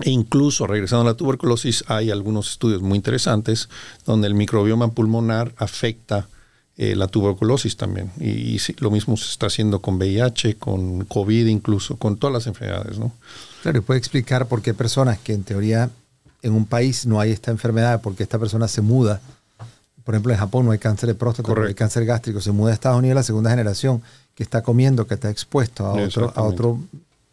[0.00, 3.70] E incluso, regresando a la tuberculosis, hay algunos estudios muy interesantes
[4.04, 6.28] donde el microbioma pulmonar afecta
[6.78, 8.10] eh, la tuberculosis también.
[8.20, 12.98] Y, lo mismo se está haciendo con VIH, con COVID incluso, con todas las enfermedades.
[12.98, 13.12] ¿no?
[13.62, 15.90] Claro, y puede explicar por qué personas que en teoría
[16.42, 19.20] en un país no hay esta enfermedad porque esta persona se muda.
[20.04, 22.40] Por ejemplo, en Japón no hay cáncer de próstata, no hay cáncer gástrico.
[22.40, 24.02] Se muda a Estados Unidos la segunda generación
[24.34, 26.78] que está comiendo, que está expuesto a otro, a otro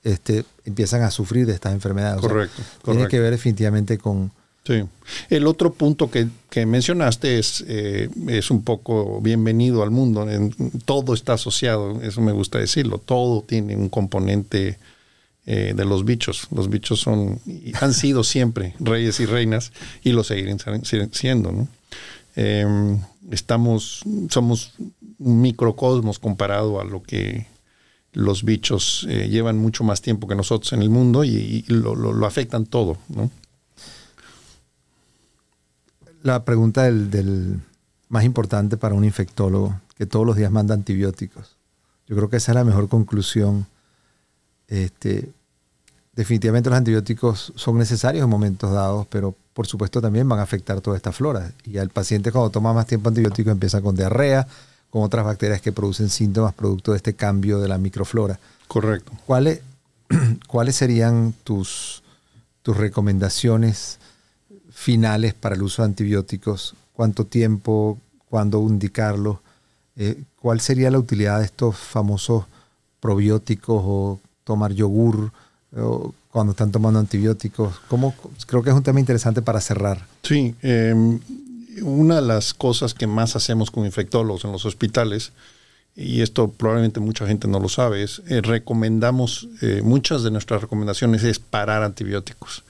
[0.03, 2.21] este, empiezan a sufrir de estas enfermedades.
[2.21, 4.31] Correcto, Tiene que ver definitivamente con...
[4.65, 4.83] Sí.
[5.29, 10.25] El otro punto que, mencionaste es, eh, es un poco bienvenido al mundo.
[10.85, 12.97] todo está asociado, eso me gusta decirlo.
[12.97, 14.79] Todo tiene un componente
[15.45, 16.47] eh, de los bichos.
[16.55, 17.41] Los bichos son,
[17.81, 20.59] han sido siempre reyes y reinas y lo seguirán
[21.11, 21.67] siendo.
[22.35, 22.99] Em,
[23.31, 24.73] estamos, somos
[25.19, 27.47] un microcosmos comparado a lo que
[28.13, 32.65] los bichos eh, llevan mucho más tiempo que nosotros en el mundo y, lo, afectan
[32.65, 32.97] todo.
[36.23, 37.59] La pregunta del, del,
[38.09, 41.55] más importante para un infectólogo, que todos los días manda antibióticos.
[42.07, 43.67] Yo creo que esa es la mejor conclusión
[44.67, 45.29] este,
[46.15, 50.81] definitivamente los antibióticos son necesarios en momentos dados, pero por supuesto también van a afectar
[50.81, 51.51] toda esta flora.
[51.63, 54.47] Y al paciente cuando toma más tiempo antibiótico empieza con diarrea,
[54.89, 58.39] con otras bacterias que producen síntomas producto de este cambio de la microflora.
[58.67, 59.11] Correcto.
[59.25, 59.61] ¿Cuáles,
[60.47, 62.03] ¿cuáles serían tus,
[62.61, 63.99] tus recomendaciones
[64.73, 66.75] finales para el uso de antibióticos?
[66.93, 67.99] ¿Cuánto tiempo?
[68.29, 69.37] ¿Cuándo indicarlos?
[69.95, 72.45] Eh, ¿Cuál sería la utilidad de estos famosos
[72.99, 75.31] probióticos o tomar yogur
[76.29, 77.79] cuando están tomando antibióticos?
[77.87, 78.13] ¿Cómo,
[78.45, 80.05] creo que es un tema interesante para cerrar.
[80.23, 81.19] Sí, em,
[81.81, 85.31] una de las cosas que más hacemos con infectólogos en los hospitales,
[85.95, 90.61] y esto probablemente mucha gente no lo sabe, es eh, recomendamos, eh, muchas de nuestras
[90.61, 92.63] recomendaciones es parar antibióticos.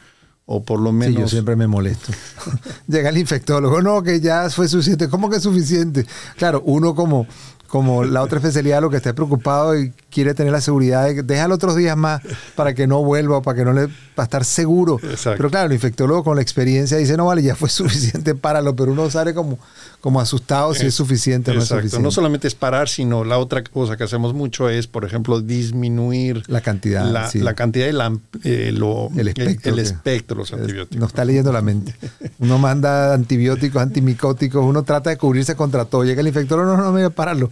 [0.46, 1.16] O por lo menos.
[1.16, 2.12] Sí, yo siempre me molesto.
[2.88, 5.08] Llega el infectólogo, no, que ya fue suficiente.
[5.08, 6.06] ¿Cómo que es suficiente?
[6.38, 7.28] Claro, uno como
[7.74, 11.24] como la otra especialidad lo que esté preocupado y quiere tener la seguridad de que
[11.24, 12.22] déjalo otros días más
[12.56, 15.00] para que no vuelva para que no le va a estar seguro.
[15.24, 18.92] Pero claro, el infectólogo con la experiencia dice, no vale, ya fue suficiente, páralo, pero
[18.92, 19.58] uno sale como,
[20.04, 22.04] como asustado si es suficiente o no es suficiente.
[22.04, 26.44] No solamente es parar, sino la otra cosa que hacemos mucho es, por ejemplo, disminuir
[26.48, 27.06] la cantidad.
[27.06, 28.14] La, cantidad y la,
[28.44, 28.74] eh,
[29.16, 31.00] el espectro, el, espectro de los antibióticos.
[31.00, 31.96] No está leyendo la mente.
[32.40, 36.04] Uno manda antibióticos, antimicóticos, uno trata de cubrirse contra todo.
[36.04, 37.50] Llega el infectólogo, no, no, no, mira, páralo.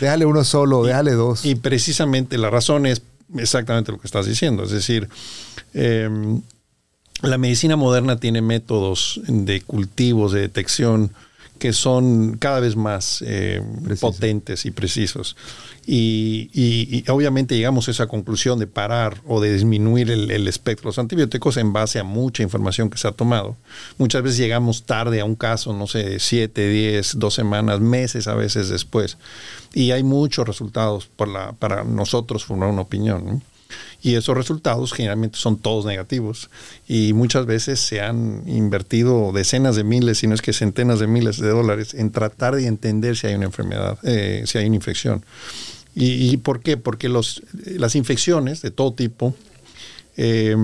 [0.00, 1.44] Déjale uno solo, déjale dos.
[1.44, 3.02] Y precisamente la razón es
[3.36, 4.62] exactamente lo que estás diciendo.
[4.62, 5.08] Es decir,
[5.74, 6.42] em,
[7.22, 11.10] la medicina moderna tiene métodos de cultivos, de detección
[11.58, 13.62] que son cada vez más eh,
[14.00, 15.36] potentes y precisos.
[15.88, 20.98] Y, obviamente llegamos a esa conclusión de parar o de disminuir el, espectro de los
[20.98, 23.56] antibióticos en base a mucha información que se ha tomado.
[23.96, 28.34] Muchas veces llegamos tarde a un caso, no sé, siete, diez, dos semanas, meses a
[28.34, 29.16] veces después.
[29.74, 33.42] Y hay muchos resultados para, para nosotros formar una opinión.
[34.02, 36.50] Y esos resultados generalmente son todos negativos.
[36.86, 41.06] Y muchas veces se han invertido decenas de miles, si no es que centenas de
[41.06, 44.76] miles de dólares en tratar de entender si hay una enfermedad, eh, si hay una
[44.76, 45.24] infección.
[45.98, 46.76] ¿Y, por qué?
[46.76, 49.34] Porque los, las infecciones de todo tipo
[50.18, 50.54] eh,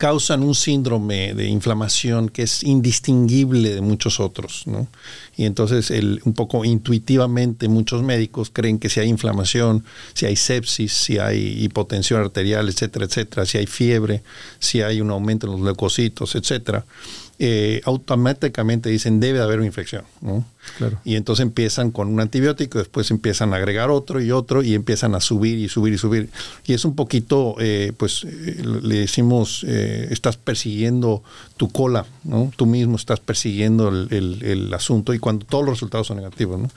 [0.00, 4.88] causan un síndrome de inflamación que es indistinguible de muchos otros, ¿no?
[5.36, 9.84] Y entonces el, un poco intuitivamente muchos médicos creen que si hay inflamación,
[10.14, 14.22] si hay sepsis, si hay hipotensión arterial, etcétera, etcétera, si hay fiebre,
[14.58, 16.86] si hay un aumento en los leucocitos, etcétera,
[17.42, 20.04] eh, automáticamente dicen debe haber una infección.
[20.20, 20.44] ¿no?
[21.06, 25.14] Y entonces empiezan con un antibiótico, después empiezan a agregar otro y otro y empiezan
[25.14, 26.28] a subir y subir y subir.
[26.66, 31.22] Y es un poquito, eh, pues eh, le decimos, estás persiguiendo
[31.56, 32.52] tu cola, ¿no?
[32.56, 36.60] tú mismo estás persiguiendo el, el, asunto y cuando todos los resultados son negativos.
[36.60, 36.70] ¿no?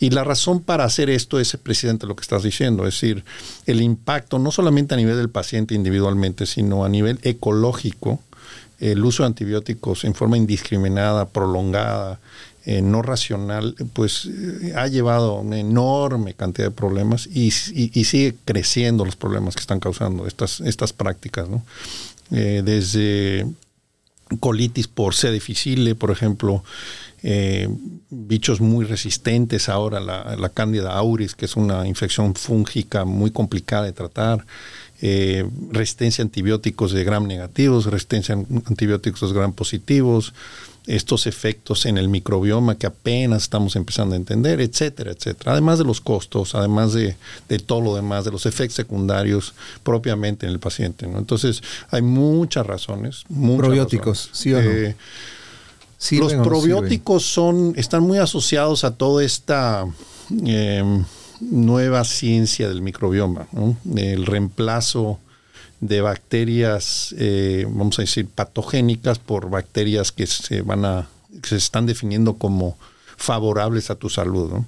[0.00, 3.24] Y la razón para hacer esto es precisamente lo que estás diciendo, es decir,
[3.66, 8.18] el impacto no solamente a nivel del paciente individualmente, sino a nivel ecológico
[8.82, 12.18] el uso de antibióticos en forma indiscriminada, prolongada,
[12.64, 18.34] eh, no racional, pues eh, ha llevado a una enorme cantidad de problemas y, sigue
[18.44, 21.64] creciendo los problemas que están causando estas, estas prácticas, ¿no?
[22.30, 23.46] desde
[24.40, 26.64] colitis por C difficile, por ejemplo,
[28.08, 33.84] bichos muy resistentes ahora, la, la Candida auris, que es una infección fúngica muy complicada
[33.84, 34.46] de tratar,
[35.04, 40.32] eh, resistencia a antibióticos de gram negativos, resistencia a antibióticos de gram positivos,
[40.86, 45.52] estos efectos en el microbioma que apenas estamos empezando a entender, etcétera, etcétera.
[45.52, 47.16] Además de los costos, además de,
[47.66, 51.06] todo lo demás, de los efectos secundarios propiamente en el paciente.
[51.06, 51.18] ¿no?
[51.18, 53.24] Entonces, hay muchas razones.
[53.28, 54.70] Probióticos, ¿sí o no?
[54.70, 54.96] Eh,
[56.12, 59.86] los probióticos son, están muy asociados a toda esta...
[60.46, 61.02] Eh,
[61.50, 63.46] nueva ciencia del microbioma,
[63.96, 65.18] el reemplazo
[65.80, 71.08] de bacterias, eh, vamos a decir, patogénicas por bacterias que se van a,
[71.42, 72.78] que se están definiendo como
[73.16, 74.62] favorables a tu salud.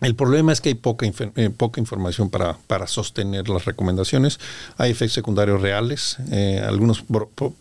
[0.00, 4.38] El problema es que hay poca, eh, poca información para, para, sostener las recomendaciones.
[4.76, 6.18] Hay efectos secundarios reales.
[6.30, 7.04] Eh, algunos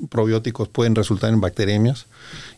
[0.09, 2.05] probióticos pueden resultar en bacteremias.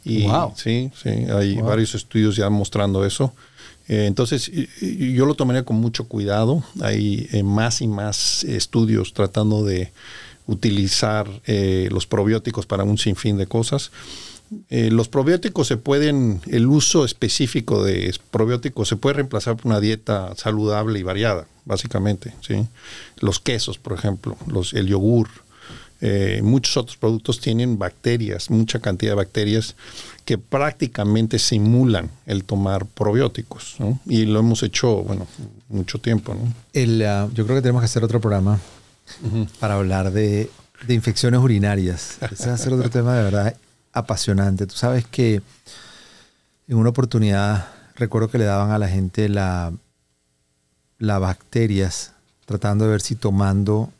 [0.03, 3.33] Y sí, sí, hay varios estudios ya mostrando eso.
[3.89, 6.63] Eh, entonces, yo lo tomaría con mucho cuidado.
[6.79, 9.91] Hay eh, más y más estudios tratando de
[10.45, 13.91] utilizar eh, los probióticos para un sinfín de cosas.
[14.69, 20.33] los probióticos se pueden, el uso específico de probióticos se puede reemplazar por una dieta
[20.35, 22.33] saludable y variada, básicamente.
[22.41, 22.67] ¿sí?
[23.19, 25.27] Los quesos, por ejemplo, los, el yogur,
[26.41, 29.75] muchos otros productos tienen bacterias, mucha cantidad de bacterias
[30.29, 35.25] que prácticamente simulan el tomar probióticos, Y lo hemos hecho, bueno,
[35.69, 36.35] mucho tiempo,
[36.71, 38.59] El, ah, yo creo que tenemos que hacer otro programa
[39.59, 40.51] para hablar de,
[40.87, 42.19] infecciones urinarias.
[42.31, 43.55] Ese va a ser otro tema de verdad
[43.91, 44.67] apasionante.
[44.67, 45.41] Tú sabes que
[46.67, 49.73] en una oportunidad recuerdo que le daban a la gente la,
[50.99, 52.11] la bacterias
[52.45, 53.91] tratando de ver si tomando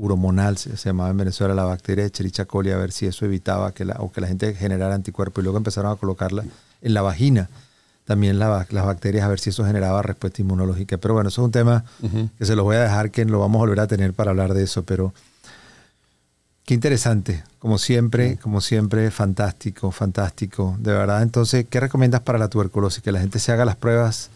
[0.00, 3.84] uromonal, se, llamaba en Venezuela la bacteria de coli, a ver si eso evitaba que
[3.84, 6.44] la, o que la gente generara anticuerpos y luego empezaron a colocarla
[6.80, 7.50] en la vagina,
[8.06, 10.96] también las bacterias, a ver si eso generaba respuesta inmunológica.
[10.96, 11.84] Pero bueno, eso es un tema
[12.38, 14.54] que se los voy a dejar, que lo vamos a volver a tener para hablar
[14.54, 15.12] de eso, pero
[16.64, 21.22] qué interesante, como siempre, como siempre, fantástico, fantástico, de verdad.
[21.22, 23.02] Entonces, ¿qué recomiendas para la tuberculosis?
[23.02, 24.30] Que la gente se haga las pruebas.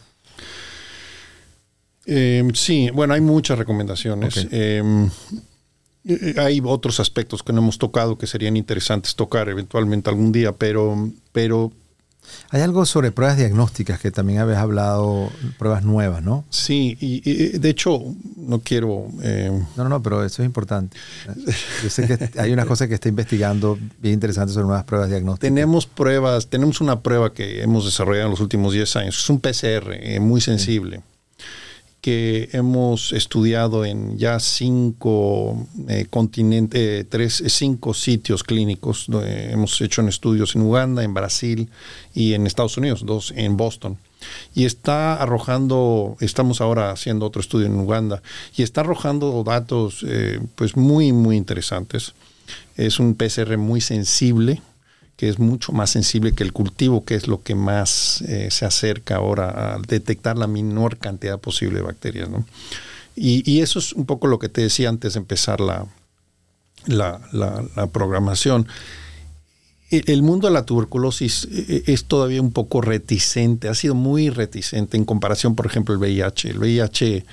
[2.07, 4.47] Eh, sí, bueno, hay muchas recomendaciones.
[4.51, 5.11] Em, eh,
[6.37, 11.11] hay otros aspectos que no hemos tocado que serían interesantes tocar eventualmente algún día, pero,
[11.33, 11.73] pero
[12.51, 16.45] hay algo sobre pruebas diagnósticas que también habías hablado, pruebas nuevas, ¿no?
[16.51, 18.03] Sí, y, de hecho
[18.37, 19.09] no quiero...
[19.23, 20.97] Eh, no, no, no, pero eso es importante.
[21.83, 25.49] Yo sé que hay una cosa que está investigando bien interesante sobre nuevas pruebas diagnósticas.
[25.49, 29.41] Tenemos pruebas, tenemos una prueba que hemos desarrollado en los últimos 10 años, es un
[29.41, 31.03] PCR eh, muy sensible
[32.05, 39.07] que hemos estudiado en ya cinco eh, continentes, eh, tres, eh, cinco sitios clínicos.
[39.25, 41.71] hemos hecho en estudios en Uganda, en Brasil
[42.13, 43.97] y en Estados Unidos, dos en Boston.
[44.55, 48.21] Y está arrojando, estamos ahora haciendo otro estudio en Uganda,
[48.55, 50.05] y está arrojando datos
[50.57, 52.13] pues muy, muy interesantes.
[52.77, 54.61] Es un PCR muy sensible,
[55.17, 58.65] que es mucho más sensible que el cultivo, que es lo que más eh, se
[58.65, 62.29] acerca ahora a detectar la menor cantidad posible de bacterias.
[63.17, 65.87] Y, eso es un poco lo que te decía antes de empezar la,
[66.87, 68.67] la, programación.
[69.93, 73.95] E, el mundo de la tuberculosis e, e, es todavía un poco reticente, ha sido
[73.95, 76.51] muy reticente en comparación, por ejemplo, el VIH.
[76.51, 77.25] El VIH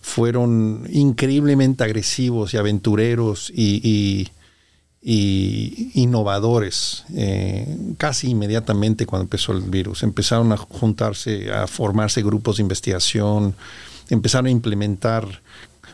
[0.00, 4.28] fueron increíblemente agresivos y aventureros y
[5.08, 10.02] innovadores eh, casi inmediatamente cuando empezó el virus.
[10.02, 13.54] Empezaron a juntarse, a formarse grupos de investigación,
[14.10, 15.42] empezaron a implementar,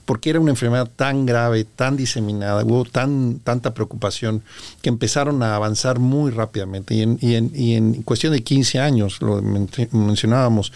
[0.06, 4.42] porque era una enfermedad tan grave, tan diseminada, hubo tan, tanta preocupación
[4.80, 6.94] que empezaron a avanzar muy rápidamente.
[6.94, 10.72] Y en, y en, y en cuestión de 15 años, lo mencionábamos,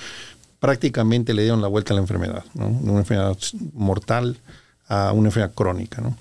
[0.60, 2.66] prácticamente le dieron la vuelta a la enfermedad, ¿no?
[2.68, 3.38] una enfermedad
[3.72, 4.36] mortal
[4.88, 6.02] a una enfermedad crónica.
[6.02, 6.18] ¿no?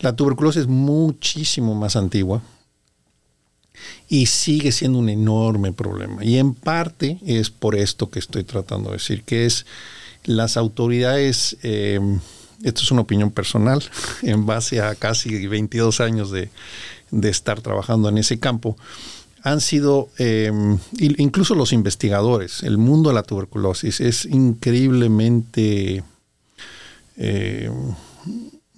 [0.00, 2.42] La tuberculosis es muchísimo más antigua
[4.08, 6.24] y sigue siendo un enorme problema.
[6.24, 9.66] Y en parte es por esto que estoy tratando de decir, que es
[10.24, 12.00] las autoridades, eh,
[12.62, 13.82] esto es una opinión personal,
[14.22, 16.50] en base a casi 22 años de,
[17.22, 18.76] estar trabajando en ese campo,
[19.42, 20.50] han sido, eh,
[20.98, 26.02] incluso los investigadores, el mundo de la tuberculosis es increíblemente...
[27.16, 27.70] Eh,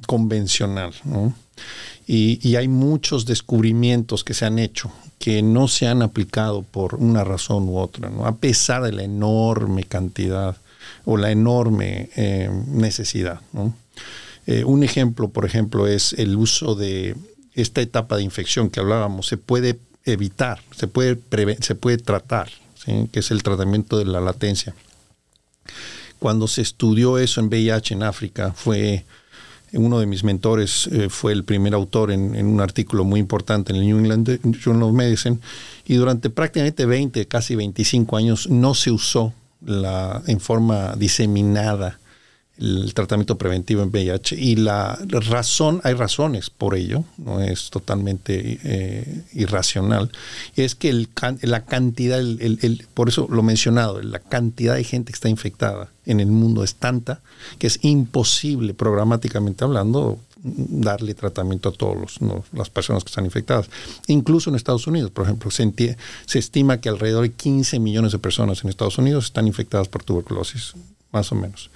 [0.07, 0.93] convencional.
[2.07, 7.25] Y, hay muchos descubrimientos que se han hecho que no se han aplicado por una
[7.25, 8.25] razón u otra, ¿no?
[8.25, 10.57] a pesar de la enorme cantidad
[11.05, 13.41] o la enorme eh, necesidad.
[14.47, 17.17] Eh, un ejemplo, por ejemplo, es el uso de
[17.55, 19.27] esta etapa de infección que hablábamos.
[19.27, 21.19] Se puede evitar, se puede,
[21.61, 22.49] se puede tratar,
[23.13, 24.75] que es el tratamiento de la latencia.
[26.19, 29.05] Cuando se estudió eso en VIH en África, fue
[29.73, 33.79] uno de mis mentores eh, fue el primer autor en, un artículo muy importante en
[33.79, 35.39] el New England Journal of Medicine
[35.87, 39.33] y durante prácticamente 20, casi 25 años no se usó
[39.65, 41.99] la, en forma diseminada
[42.59, 48.59] el tratamiento preventivo en VIH y la razón, hay razones por ello, no es totalmente
[48.65, 50.11] eh, irracional,
[50.57, 51.09] es que el,
[51.43, 56.21] la cantidad, el, por eso lo mencionado, la cantidad de gente que está infectada en
[56.21, 57.21] el mundo es tanta
[57.59, 62.21] que es imposible programáticamente hablando darle tratamiento a todas
[62.53, 63.69] las personas que están infectadas.
[64.07, 65.97] Incluso en Estados Unidos, por ejemplo, se,
[66.27, 70.05] se estima que alrededor de 15 millones de personas en Estados Unidos están infectadas por
[70.05, 70.75] tuberculosis
[71.13, 71.71] más o menos.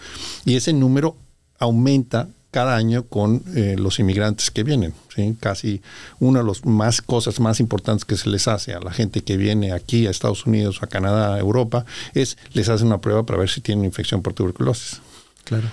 [0.45, 1.17] Y ese número
[1.59, 4.95] aumenta cada año con eh, los inmigrantes que vienen.
[5.41, 5.81] Casi
[6.21, 9.37] una de las más cosas más importantes que se les hace a la gente que
[9.37, 13.39] viene aquí a Estados Unidos, a Canadá, a Europa, es les hacen una prueba para
[13.39, 15.01] ver si tienen infección por tuberculosis.
[15.45, 15.69] Claro.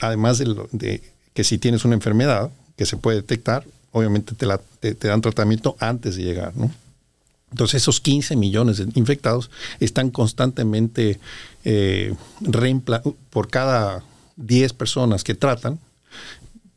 [0.00, 1.02] Además de,
[1.34, 6.16] que si tienes una enfermedad que se puede detectar, obviamente te, te dan tratamiento antes
[6.16, 6.70] de llegar, ¿no?
[7.52, 11.20] Entonces esos 15 millones de infectados están constantemente
[11.64, 12.14] eh,
[13.30, 14.02] por cada
[14.36, 15.78] 10 personas que tratan,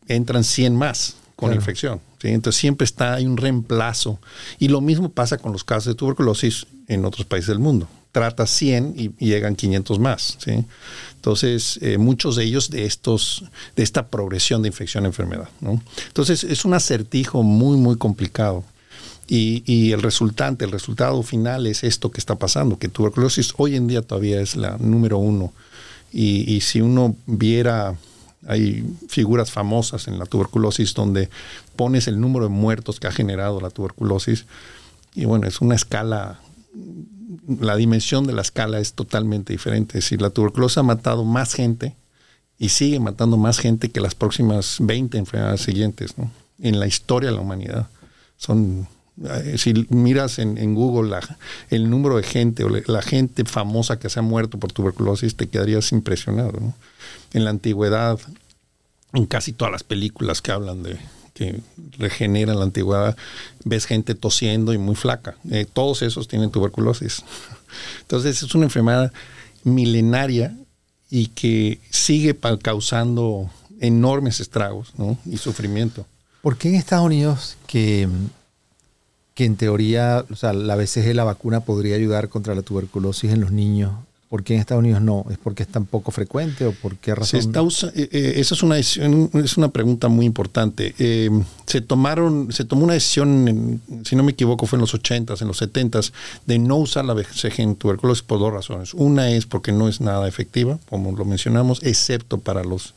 [0.08, 2.00] entran 100 más con infección.
[2.34, 4.20] Entonces siempre está, hay un reemplazo.
[4.60, 7.88] Y lo mismo pasa con los casos de tuberculosis en otros países del mundo.
[8.12, 10.38] Trata 100 y, llegan 500 más.
[11.16, 13.44] Entonces, eh, muchos de ellos de, estos,
[13.76, 15.50] de esta progresión de infección-enfermedad.
[16.08, 18.64] Entonces, es un acertijo muy, muy complicado.
[19.28, 23.88] Y, el resultante, el resultado final es esto que está pasando, que tuberculosis hoy en
[23.88, 25.52] día todavía es la número uno.
[26.12, 27.96] Y, si uno viera,
[28.48, 31.30] hay figuras famosas en la tuberculosis donde
[31.76, 34.46] pones el número de muertos que ha generado la tuberculosis,
[35.16, 36.40] y bueno, es una escala,
[37.48, 39.98] la dimensión de la escala es totalmente diferente.
[39.98, 41.96] Es decir, la tuberculosis ha matado más gente
[42.60, 46.32] y sigue matando más gente que las próximas 20 enfermedades siguientes, ¿no?
[46.60, 47.88] En la historia de la humanidad.
[48.38, 48.88] Son
[49.58, 51.18] si miras en, Google
[51.70, 55.48] el número de gente o la gente famosa que se ha muerto por tuberculosis, te
[55.48, 56.74] quedarías impresionado.
[57.34, 58.20] En la antigüedad,
[59.14, 60.98] en casi todas las películas que hablan de
[61.34, 61.60] que
[61.98, 63.18] regeneran la antigüedad,
[63.66, 65.36] ves gente tosiendo y muy flaca.
[65.52, 67.24] Eh, todos esos tienen tuberculosis.
[68.02, 69.12] Entonces es una enfermedad
[69.64, 70.56] milenaria
[71.10, 73.50] y que sigue causando
[73.82, 74.94] enormes estragos
[75.26, 76.06] y sufrimiento.
[76.42, 78.08] ¿Por qué en Estados Unidos que
[79.36, 83.42] que en teoría, o sea, la BCG, la vacuna, podría ayudar contra la tuberculosis en
[83.42, 83.92] los niños.
[84.30, 85.26] ¿Por qué en Estados Unidos no?
[85.30, 87.42] ¿Es porque es tan poco frecuente o por qué razón?
[87.42, 87.62] Se está
[87.96, 90.96] eh, eh, esa es una, es una pregunta muy importante.
[90.98, 91.30] Eh,
[91.68, 95.48] se tomaron, se tomó una decisión, si no me equivoco, fue en los 80s, en
[95.48, 96.12] los 70s,
[96.46, 98.94] de no usar la BCG en tuberculosis por dos razones.
[98.94, 102.96] Una es porque no es nada efectiva, como lo mencionamos, excepto para los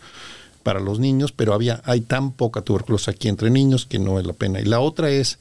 [0.68, 4.26] para los niños, pero había, hay tan poca tuberculosis aquí entre niños que no es
[4.26, 4.60] la pena.
[4.60, 5.38] Y la otra es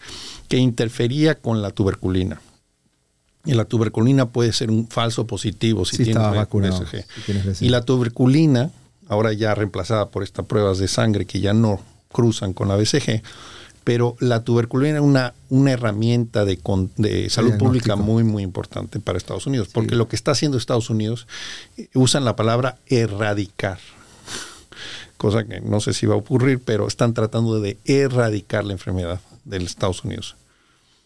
[0.48, 2.40] que interfería con la tuberculina.
[3.44, 7.62] Y la tuberculina puede ser un falso positivo si, tienes BCG.
[7.62, 8.72] y la tuberculina,
[9.10, 13.22] ahora ya reemplazada por estas pruebas de sangre que ya no cruzan con la BCG,
[13.84, 16.58] pero la tuberculina es una, una herramienta de,
[16.96, 20.90] de salud pública muy, muy importante para Estados Unidos, porque lo que está haciendo Estados
[20.90, 21.28] Unidos,
[21.76, 23.80] eh, usan la palabra erradicar
[25.18, 29.20] cosa que no sé si va a ocurrir, pero están tratando de erradicar la enfermedad
[29.46, 30.36] de Estados Unidos.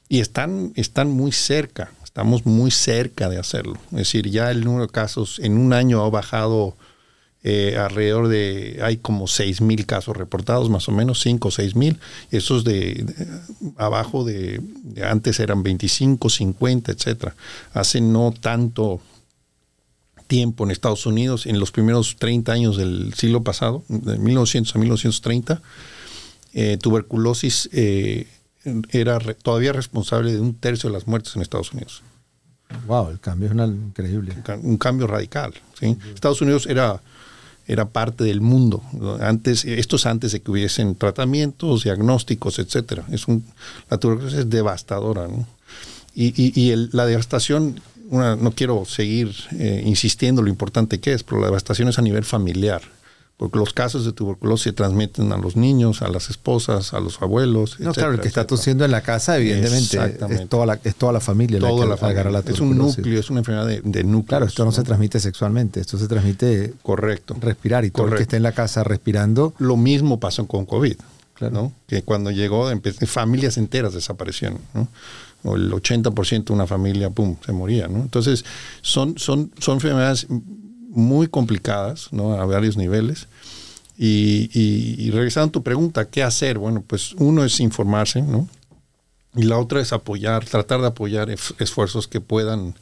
[0.09, 3.77] Y están, están muy cerca, estamos muy cerca de hacerlo.
[3.91, 6.75] Es decir, ya el número de casos en un año ha bajado
[7.43, 11.75] eh, alrededor de, hay como 6 mil casos reportados, más o menos, 5 o 6
[11.75, 11.97] mil.
[12.29, 13.05] Esos de,
[13.77, 17.35] abajo de, de, antes eran 25, 50, etcétera.
[17.73, 19.01] Hace no tanto
[20.31, 24.79] tiempo en Estados Unidos, en los primeros 30 años del siglo pasado, de 1900 a
[24.79, 25.61] 1930,
[26.53, 28.29] eh, tuberculosis eh,
[28.91, 32.01] era todavía responsable de un tercio de las muertes en Estados Unidos.
[32.87, 34.33] Wow, el cambio es increíble.
[34.63, 35.53] Un, cambio radical.
[35.77, 35.97] ¿sí?
[36.13, 37.01] Estados Unidos era,
[37.67, 38.81] era parte del mundo.
[39.19, 43.03] Antes, esto es antes de que hubiesen tratamientos, diagnósticos, etcétera.
[43.11, 43.43] Es un,
[43.89, 45.27] la tuberculosis es devastadora.
[45.27, 45.45] ¿no?
[46.15, 47.81] Y, y, la devastación
[48.11, 52.25] no quiero seguir eh, insistiendo lo importante que es, pero la devastación es a nivel
[52.25, 52.81] familiar,
[53.37, 57.21] porque los casos de tuberculosis se transmiten a los niños, a las esposas, a los
[57.21, 57.79] abuelos.
[57.79, 61.13] No, claro, el que está tosiendo en la casa, evidentemente, es toda la, es toda
[61.13, 64.27] la familia toda la, que la Es un núcleo, es una enfermedad de, de núcleo.
[64.27, 68.23] Claro, esto no, se transmite sexualmente, esto se transmite correcto respirar y todo el que
[68.23, 69.53] esté en la casa respirando.
[69.57, 70.97] Lo mismo pasó con COVID,
[71.49, 71.73] ¿no?
[71.87, 72.69] que cuando llegó,
[73.07, 74.59] familias enteras desaparecieron.
[74.73, 74.87] ¿no?
[75.43, 77.99] O el 80% de una familia, pum, se moría, ¿no?
[77.99, 78.45] Entonces,
[78.81, 80.27] son, son, son enfermedades
[80.89, 82.33] muy complicadas, ¿no?
[82.33, 83.27] A varios niveles.
[83.97, 86.57] Y, y, regresando a tu pregunta, ¿qué hacer?
[86.57, 88.47] Bueno, pues uno es informarse, ¿no?
[89.35, 92.75] Y la otra es apoyar, tratar de apoyar esfuerzos que puedan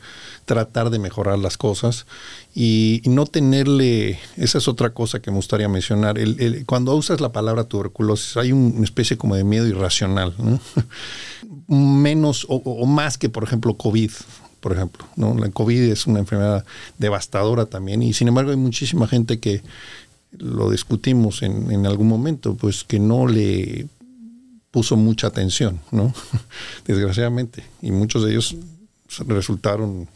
[0.45, 2.07] tratar de mejorar las cosas
[2.55, 7.31] y, no tenerle, esa es otra cosa que me gustaría mencionar, el, cuando usas la
[7.31, 10.59] palabra tuberculosis hay una especie como de miedo irracional, ¿no?
[11.69, 14.11] menos o, más que por ejemplo COVID,
[14.59, 15.05] por ejemplo.
[15.15, 15.35] ¿no?
[15.35, 16.65] La COVID es una enfermedad
[16.97, 19.61] devastadora también y sin embargo hay muchísima gente que
[20.37, 23.87] lo discutimos en, en algún momento, pues que no le
[24.71, 26.13] puso mucha atención, ¿no?
[26.85, 27.63] Desgraciadamente.
[27.81, 28.55] Y muchos de ellos
[29.25, 30.07] resultaron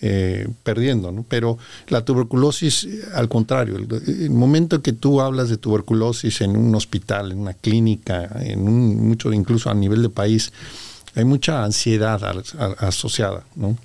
[0.00, 1.24] eh, perdiendo, ¿no?
[1.26, 1.56] Pero
[1.88, 7.38] la tuberculosis, al contrario, el, momento que tú hablas de tuberculosis en un hospital, en
[7.38, 10.52] una clínica, en un, mucho, incluso a nivel de país,
[11.14, 12.20] hay mucha ansiedad
[12.78, 13.78] asociada, ¿no?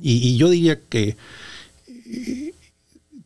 [0.00, 1.16] Y, yo diría que
[1.88, 2.54] eh,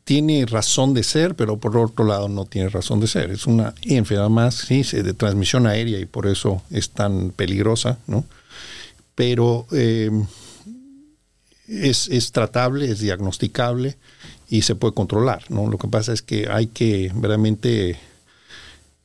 [0.05, 3.31] tiene razón de ser, pero por otro lado no tiene razón de ser.
[3.31, 8.25] Es una enfermedad más, sí, de transmisión aérea y por eso es tan peligrosa, ¿no?
[9.15, 10.11] Pero eh,
[11.69, 13.97] es, es, tratable, es diagnosticable
[14.49, 15.69] y se puede controlar, ¿no?
[15.69, 17.91] Lo que pasa es que hay que realmente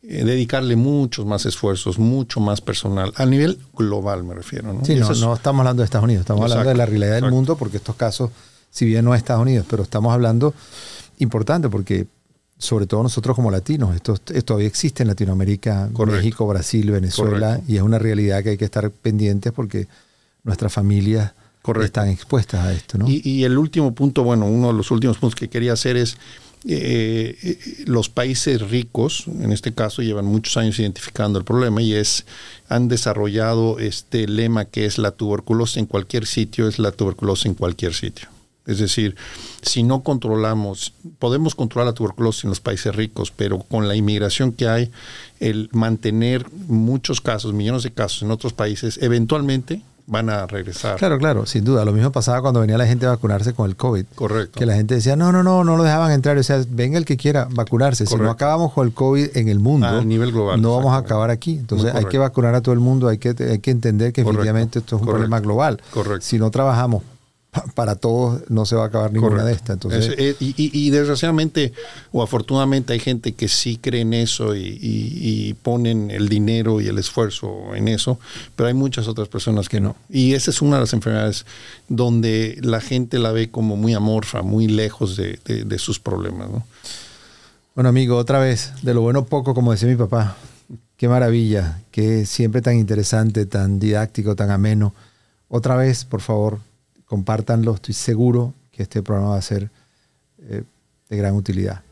[0.04, 4.74] eh, dedicarle muchos más esfuerzos, mucho más personal, a nivel global me refiero.
[4.74, 4.84] ¿no?
[4.84, 7.58] Sí, no, no, estamos hablando de Estados Unidos, estamos hablando de la realidad del mundo
[7.58, 8.32] porque estos casos
[8.70, 10.54] si bien no es Estados Unidos, pero estamos hablando
[11.20, 12.06] importante porque
[12.60, 17.82] sobre todo nosotros como latinos, esto, todavía existe en Latinoamérica, México, Brasil, Venezuela, y es
[17.82, 19.88] una realidad que hay que estar pendientes porque
[20.44, 21.34] nuestras familias
[21.84, 22.98] están expuestas a esto.
[22.98, 23.06] ¿no?
[23.08, 26.18] Y, el último punto, bueno, uno de los últimos puntos que quería hacer es,
[26.66, 31.94] eh, eh, los países ricos, en este caso, llevan muchos años identificando el problema y
[31.94, 32.26] es,
[32.68, 37.54] han desarrollado este lema que es la tuberculosis en cualquier sitio, es la tuberculosis en
[37.54, 38.28] cualquier sitio.
[38.68, 39.16] Es decir,
[39.62, 44.52] si no controlamos, podemos controlar la tuberculosis en los países ricos, pero con la inmigración
[44.52, 44.92] que hay,
[45.40, 50.98] el mantener muchos casos, millones de casos en otros países, eventualmente van a regresar.
[50.98, 51.86] Claro, claro, sin duda.
[51.86, 54.06] Lo mismo pasaba cuando venía la gente a vacunarse con el COVID.
[54.16, 54.58] Correcto.
[54.58, 56.38] Que la gente decía, no, no, no, no lo dejaban entrar.
[56.38, 58.06] O sea, venga el que quiera vacunarse.
[58.06, 60.98] Si no acabamos con el COVID en el mundo, a nivel global, no vamos a
[60.98, 61.58] acabar aquí.
[61.58, 64.80] Entonces hay que vacunar a todo el mundo, hay que, hay que entender que efectivamente
[64.80, 65.82] esto es un problema global.
[65.92, 66.26] Correcto.
[66.26, 67.04] Si no trabajamos
[67.76, 69.76] para todos no se va a acabar ninguna de estas.
[69.76, 71.74] Entonces, eh, y, desgraciadamente
[72.12, 76.98] o afortunadamente hay gente que sí cree en eso y, ponen el dinero y el
[76.98, 78.20] esfuerzo en eso,
[78.56, 79.96] pero hay muchas otras personas que no.
[80.10, 81.46] Y esa es una de las enfermedades
[81.90, 86.50] donde la gente la ve como muy amorfa, muy lejos de, sus problemas.
[87.76, 90.38] Bueno, amigo, otra vez, de lo bueno poco, como decía mi papá.
[90.98, 94.96] Qué maravilla, que siempre tan interesante, tan didáctico, tan ameno.
[95.48, 96.60] Otra vez, por favor,
[97.08, 99.72] compártanlo, estoy seguro que este programa va a ser
[100.44, 100.64] eh,
[101.10, 101.84] de gran utilidad.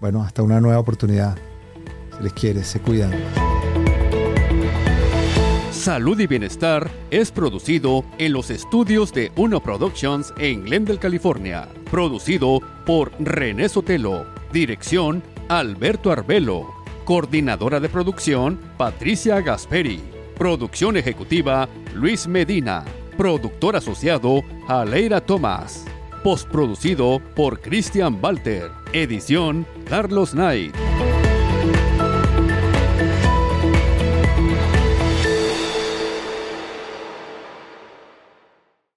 [0.00, 1.36] Bueno, hasta una nueva oportunidad.
[2.16, 3.12] Se les quiere, se cuidan.
[5.72, 11.68] Salud y Bienestar es producido en los estudios de Uno Productions en Glendale, California.
[11.90, 14.26] Producido por René Sotelo.
[14.52, 16.66] Dirección Alberto Arbelo.
[17.04, 20.00] Coordinadora de producción Patricia Gasperi.
[20.36, 22.84] Producción ejecutiva Luis Medina.
[23.18, 25.84] Productor asociado Aleira Tomás.
[26.22, 28.70] Postproducido por Christian Walter.
[28.92, 30.72] Edición Carlos Knight.